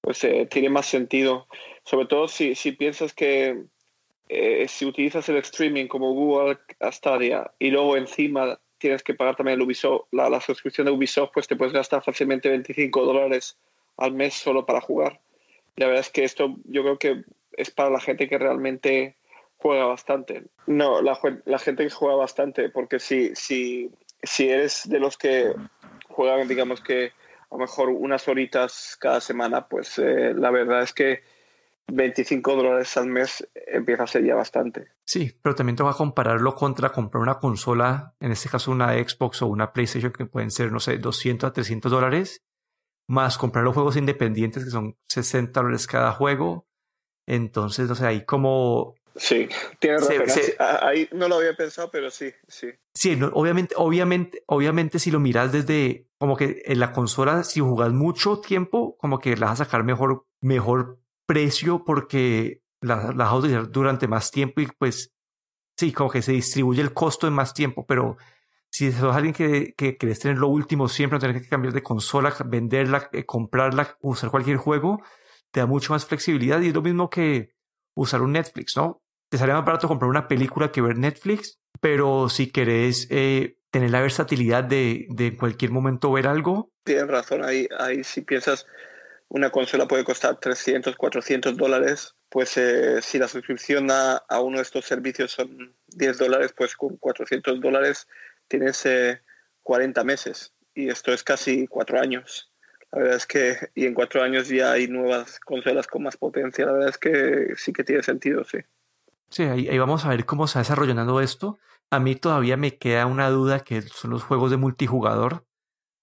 pues 0.00 0.22
eh, 0.24 0.46
tiene 0.50 0.68
más 0.68 0.86
sentido. 0.86 1.46
Sobre 1.84 2.06
todo 2.06 2.28
si, 2.28 2.54
si 2.54 2.72
piensas 2.72 3.14
que 3.14 3.64
eh, 4.28 4.66
si 4.68 4.86
utilizas 4.86 5.28
el 5.28 5.36
streaming 5.36 5.86
como 5.88 6.14
Google 6.14 6.58
Stadia 6.90 7.50
y 7.58 7.70
luego 7.70 7.96
encima 7.96 8.58
tienes 8.78 9.02
que 9.02 9.14
pagar 9.14 9.36
también 9.36 9.58
el 9.58 9.66
Ubisoft, 9.66 10.06
la, 10.10 10.40
suscripción 10.40 10.86
de 10.86 10.92
Ubisoft, 10.92 11.32
pues 11.34 11.46
te 11.46 11.54
puedes 11.54 11.72
gastar 11.72 12.02
fácilmente 12.02 12.48
25 12.48 13.04
dólares 13.04 13.58
al 13.96 14.12
mes 14.12 14.34
solo 14.34 14.66
para 14.66 14.80
jugar. 14.80 15.20
La 15.76 15.86
verdad 15.86 16.00
es 16.00 16.10
que 16.10 16.24
esto 16.24 16.56
yo 16.64 16.82
creo 16.82 16.98
que 16.98 17.24
es 17.52 17.70
para 17.70 17.90
la 17.90 18.00
gente 18.00 18.28
que 18.28 18.38
realmente 18.38 19.16
juega 19.58 19.84
bastante. 19.84 20.44
No, 20.66 21.00
la, 21.02 21.18
la 21.44 21.58
gente 21.58 21.84
que 21.84 21.90
juega 21.90 22.16
bastante, 22.16 22.70
porque 22.70 22.98
si, 22.98 23.34
si 23.36 23.90
si 24.22 24.48
eres 24.48 24.82
de 24.88 25.00
los 25.00 25.16
que 25.16 25.52
juegan, 26.08 26.48
digamos 26.48 26.80
que 26.80 27.06
a 27.06 27.54
lo 27.54 27.58
mejor 27.58 27.88
unas 27.90 28.26
horitas 28.28 28.96
cada 28.98 29.20
semana, 29.20 29.68
pues 29.68 29.98
eh, 29.98 30.32
la 30.34 30.50
verdad 30.50 30.82
es 30.82 30.92
que 30.92 31.22
25 31.88 32.56
dólares 32.56 32.96
al 32.96 33.06
mes 33.06 33.46
empieza 33.66 34.04
a 34.04 34.06
ser 34.06 34.24
ya 34.24 34.34
bastante. 34.34 34.92
Sí, 35.04 35.36
pero 35.42 35.54
también 35.54 35.76
te 35.76 35.82
va 35.82 35.90
a 35.90 35.96
compararlo 35.96 36.54
contra 36.54 36.90
comprar 36.90 37.22
una 37.22 37.38
consola, 37.38 38.14
en 38.20 38.32
este 38.32 38.48
caso 38.48 38.70
una 38.70 38.94
Xbox 38.94 39.42
o 39.42 39.48
una 39.48 39.72
PlayStation 39.72 40.12
que 40.12 40.26
pueden 40.26 40.50
ser, 40.50 40.72
no 40.72 40.80
sé, 40.80 40.98
200 40.98 41.50
a 41.50 41.52
300 41.52 41.92
dólares, 41.92 42.42
más 43.08 43.36
comprar 43.36 43.64
los 43.64 43.74
juegos 43.74 43.96
independientes 43.96 44.64
que 44.64 44.70
son 44.70 44.96
60 45.08 45.60
dólares 45.60 45.86
cada 45.86 46.12
juego. 46.12 46.66
Entonces, 47.26 47.88
no 47.88 47.94
sé, 47.94 48.06
ahí 48.06 48.24
como 48.24 48.94
Sí, 49.16 49.48
tienes 49.78 50.06
razón. 50.06 50.42
Ahí 50.58 51.08
no 51.12 51.28
lo 51.28 51.36
había 51.36 51.54
pensado, 51.54 51.90
pero 51.90 52.10
sí, 52.10 52.32
sí. 52.48 52.68
Sí, 52.94 53.18
obviamente, 53.32 53.74
obviamente, 53.76 54.42
obviamente 54.46 54.98
si 54.98 55.10
lo 55.10 55.20
miras 55.20 55.52
desde 55.52 56.06
como 56.18 56.36
que 56.36 56.62
en 56.66 56.78
la 56.78 56.92
consola, 56.92 57.44
si 57.44 57.60
jugas 57.60 57.92
mucho 57.92 58.40
tiempo, 58.40 58.96
como 58.98 59.18
que 59.18 59.36
la 59.36 59.46
vas 59.46 59.60
a 59.60 59.64
sacar 59.64 59.84
mejor, 59.84 60.26
mejor 60.40 61.00
precio 61.26 61.84
porque 61.84 62.62
la, 62.80 63.12
vas 63.12 63.28
a 63.28 63.34
utilizar 63.34 63.70
durante 63.70 64.08
más 64.08 64.30
tiempo 64.30 64.60
y 64.60 64.66
pues 64.66 65.12
sí, 65.76 65.92
como 65.92 66.10
que 66.10 66.22
se 66.22 66.32
distribuye 66.32 66.80
el 66.80 66.92
costo 66.92 67.26
en 67.26 67.32
más 67.32 67.54
tiempo, 67.54 67.86
pero 67.86 68.16
si 68.70 68.90
sos 68.92 69.14
alguien 69.14 69.34
que, 69.34 69.74
que 69.76 69.96
querés 69.96 70.20
tener 70.20 70.38
lo 70.38 70.48
último 70.48 70.88
siempre, 70.88 71.16
no 71.16 71.20
tener 71.20 71.42
que 71.42 71.48
cambiar 71.48 71.74
de 71.74 71.82
consola, 71.82 72.34
venderla, 72.46 73.10
eh, 73.12 73.26
comprarla, 73.26 73.96
usar 74.00 74.30
cualquier 74.30 74.56
juego, 74.56 75.02
te 75.50 75.60
da 75.60 75.66
mucho 75.66 75.92
más 75.92 76.06
flexibilidad 76.06 76.60
y 76.60 76.68
es 76.68 76.74
lo 76.74 76.82
mismo 76.82 77.10
que 77.10 77.54
usar 77.94 78.22
un 78.22 78.32
Netflix, 78.32 78.76
¿no? 78.76 79.01
Te 79.32 79.38
sale 79.38 79.54
más 79.54 79.64
barato 79.64 79.88
comprar 79.88 80.10
una 80.10 80.28
película 80.28 80.70
que 80.70 80.82
ver 80.82 80.98
Netflix, 80.98 81.58
pero 81.80 82.28
si 82.28 82.52
querés 82.52 83.08
eh, 83.08 83.56
tener 83.70 83.90
la 83.90 84.02
versatilidad 84.02 84.62
de, 84.62 85.06
de 85.08 85.28
en 85.28 85.36
cualquier 85.36 85.70
momento 85.70 86.12
ver 86.12 86.26
algo. 86.26 86.70
Tienes 86.84 87.06
razón, 87.06 87.42
ahí, 87.42 87.66
ahí 87.78 88.04
si 88.04 88.20
piensas 88.20 88.66
una 89.28 89.48
consola 89.48 89.88
puede 89.88 90.04
costar 90.04 90.38
300, 90.38 90.96
400 90.96 91.56
dólares, 91.56 92.14
pues 92.28 92.58
eh, 92.58 93.00
si 93.00 93.18
la 93.18 93.26
suscripción 93.26 93.90
a, 93.90 94.16
a, 94.28 94.42
uno 94.42 94.58
de 94.58 94.64
estos 94.64 94.84
servicios 94.84 95.32
son 95.32 95.74
10 95.86 96.18
dólares, 96.18 96.52
pues 96.54 96.76
con 96.76 96.98
400 96.98 97.58
dólares 97.58 98.08
tienes 98.48 98.86
40 99.62 99.98
eh, 99.98 100.04
meses 100.04 100.52
y 100.74 100.90
esto 100.90 101.10
es 101.10 101.22
casi 101.24 101.66
cuatro 101.66 101.98
años. 101.98 102.52
La 102.90 102.98
verdad 102.98 103.16
es 103.16 103.26
que, 103.26 103.56
y 103.74 103.86
en 103.86 103.94
cuatro 103.94 104.22
años 104.22 104.50
ya 104.50 104.72
hay 104.72 104.88
nuevas 104.88 105.40
consolas 105.40 105.86
con 105.86 106.02
más 106.02 106.18
potencia. 106.18 106.66
La 106.66 106.72
verdad 106.72 106.90
es 106.90 106.98
que 106.98 107.54
sí 107.56 107.72
que 107.72 107.82
tiene 107.82 108.02
sentido, 108.02 108.44
sí. 108.44 108.58
Sí, 109.32 109.44
ahí, 109.44 109.78
vamos 109.78 110.04
a 110.04 110.10
ver 110.10 110.26
cómo 110.26 110.46
se 110.46 110.58
va 110.58 110.60
desarrollando 110.62 111.18
esto. 111.22 111.58
A 111.90 111.98
mí 111.98 112.16
todavía 112.16 112.58
me 112.58 112.76
queda 112.76 113.06
una 113.06 113.30
duda 113.30 113.60
que 113.60 113.80
son 113.80 114.10
los 114.10 114.22
juegos 114.22 114.50
de 114.50 114.58
multijugador, 114.58 115.46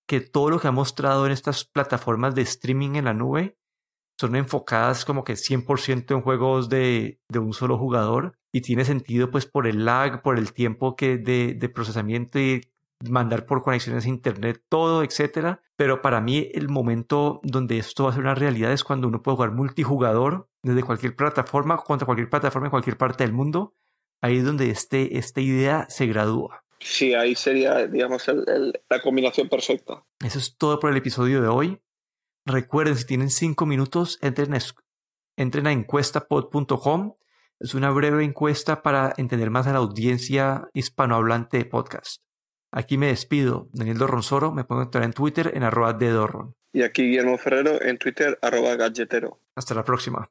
que 0.07 0.19
todo 0.19 0.49
lo 0.49 0.59
que 0.59 0.67
ha 0.67 0.71
mostrado 0.71 1.27
en 1.27 1.31
estas 1.31 1.63
plataformas 1.63 2.33
de 2.33 2.41
streaming 2.41 2.95
en 2.95 3.05
la 3.05 3.13
nube 3.13 3.55
son 4.19 4.35
enfocadas 4.35 5.05
como 5.05 5.23
que 5.23 5.35
100% 5.35 6.15
en 6.15 6.21
juegos 6.21 6.69
de, 6.69 7.21
de, 7.29 7.39
un 7.39 7.53
solo 7.53 7.77
jugador 7.77 8.39
y 8.51 8.61
tiene 8.61 8.83
sentido 8.83 9.29
pues 9.29 9.45
por 9.45 9.67
el 9.67 9.85
lag, 9.85 10.23
por 10.23 10.39
el 10.39 10.51
tiempo 10.51 10.95
que 10.95 11.17
de, 11.17 11.53
de 11.53 11.69
procesamiento 11.69 12.39
y 12.39 12.68
mandar 13.07 13.45
por 13.45 13.63
conexiones 13.63 14.05
a 14.05 14.09
internet, 14.09 14.63
todo, 14.69 15.03
etcétera. 15.03 15.61
Pero 15.75 16.01
para 16.01 16.21
mí 16.21 16.49
el 16.53 16.69
momento 16.69 17.39
donde 17.43 17.77
esto 17.77 18.03
va 18.03 18.09
a 18.09 18.13
ser 18.13 18.21
una 18.21 18.35
realidad 18.35 18.71
es 18.71 18.83
cuando 18.83 19.07
uno 19.07 19.21
puede 19.21 19.35
jugar 19.37 19.51
multijugador 19.51 20.49
desde 20.63 20.83
cualquier 20.83 21.15
plataforma, 21.15 21.77
contra 21.77 22.05
cualquier 22.05 22.29
plataforma 22.29 22.67
en 22.67 22.71
cualquier 22.71 22.97
parte 22.97 23.23
del 23.23 23.33
mundo. 23.33 23.75
Ahí 24.21 24.37
es 24.37 24.45
donde 24.45 24.69
este, 24.69 25.17
esta 25.17 25.39
idea 25.39 25.85
se 25.89 26.05
gradúa. 26.07 26.65
Sí, 26.79 27.13
ahí 27.13 27.35
sería, 27.35 27.87
digamos, 27.87 28.25
la 28.27 29.01
combinación 29.01 29.49
perfecta. 29.49 30.05
Eso 30.23 30.39
es 30.39 30.57
todo 30.57 30.79
por 30.79 30.91
el 30.91 30.97
episodio 30.97 31.41
de 31.41 31.47
hoy. 31.47 31.81
Recuerden, 32.45 32.95
si 32.95 33.05
tienen 33.05 33.29
cinco 33.29 33.65
minutos, 33.65 34.17
entren 34.21 34.53
a, 34.53 34.59
entren 35.37 35.67
a 35.67 35.71
encuestapod.com. 35.71 37.15
Es 37.59 37.73
una 37.73 37.91
breve 37.91 38.23
encuesta 38.23 38.81
para 38.81 39.13
entender 39.17 39.49
más 39.49 39.67
a 39.67 39.73
la 39.73 39.79
audiencia 39.79 40.69
hispanohablante 40.73 41.57
de 41.57 41.65
podcast. 41.65 42.21
Aquí 42.71 42.97
me 42.97 43.07
despido. 43.07 43.69
Daniel 43.73 43.97
Dorronsoro, 43.97 44.51
me 44.51 44.63
pongo 44.63 44.89
a 44.93 45.03
en 45.03 45.13
Twitter 45.13 45.51
en 45.55 45.63
arroba 45.63 45.93
de 45.93 46.09
Dorron. 46.09 46.55
Y 46.71 46.83
aquí 46.83 47.03
Guillermo 47.03 47.37
Ferrero 47.37 47.81
en 47.81 47.97
Twitter 47.97 48.37
arroba 48.41 48.75
galletero. 48.75 49.41
Hasta 49.55 49.73
la 49.73 49.83
próxima. 49.83 50.29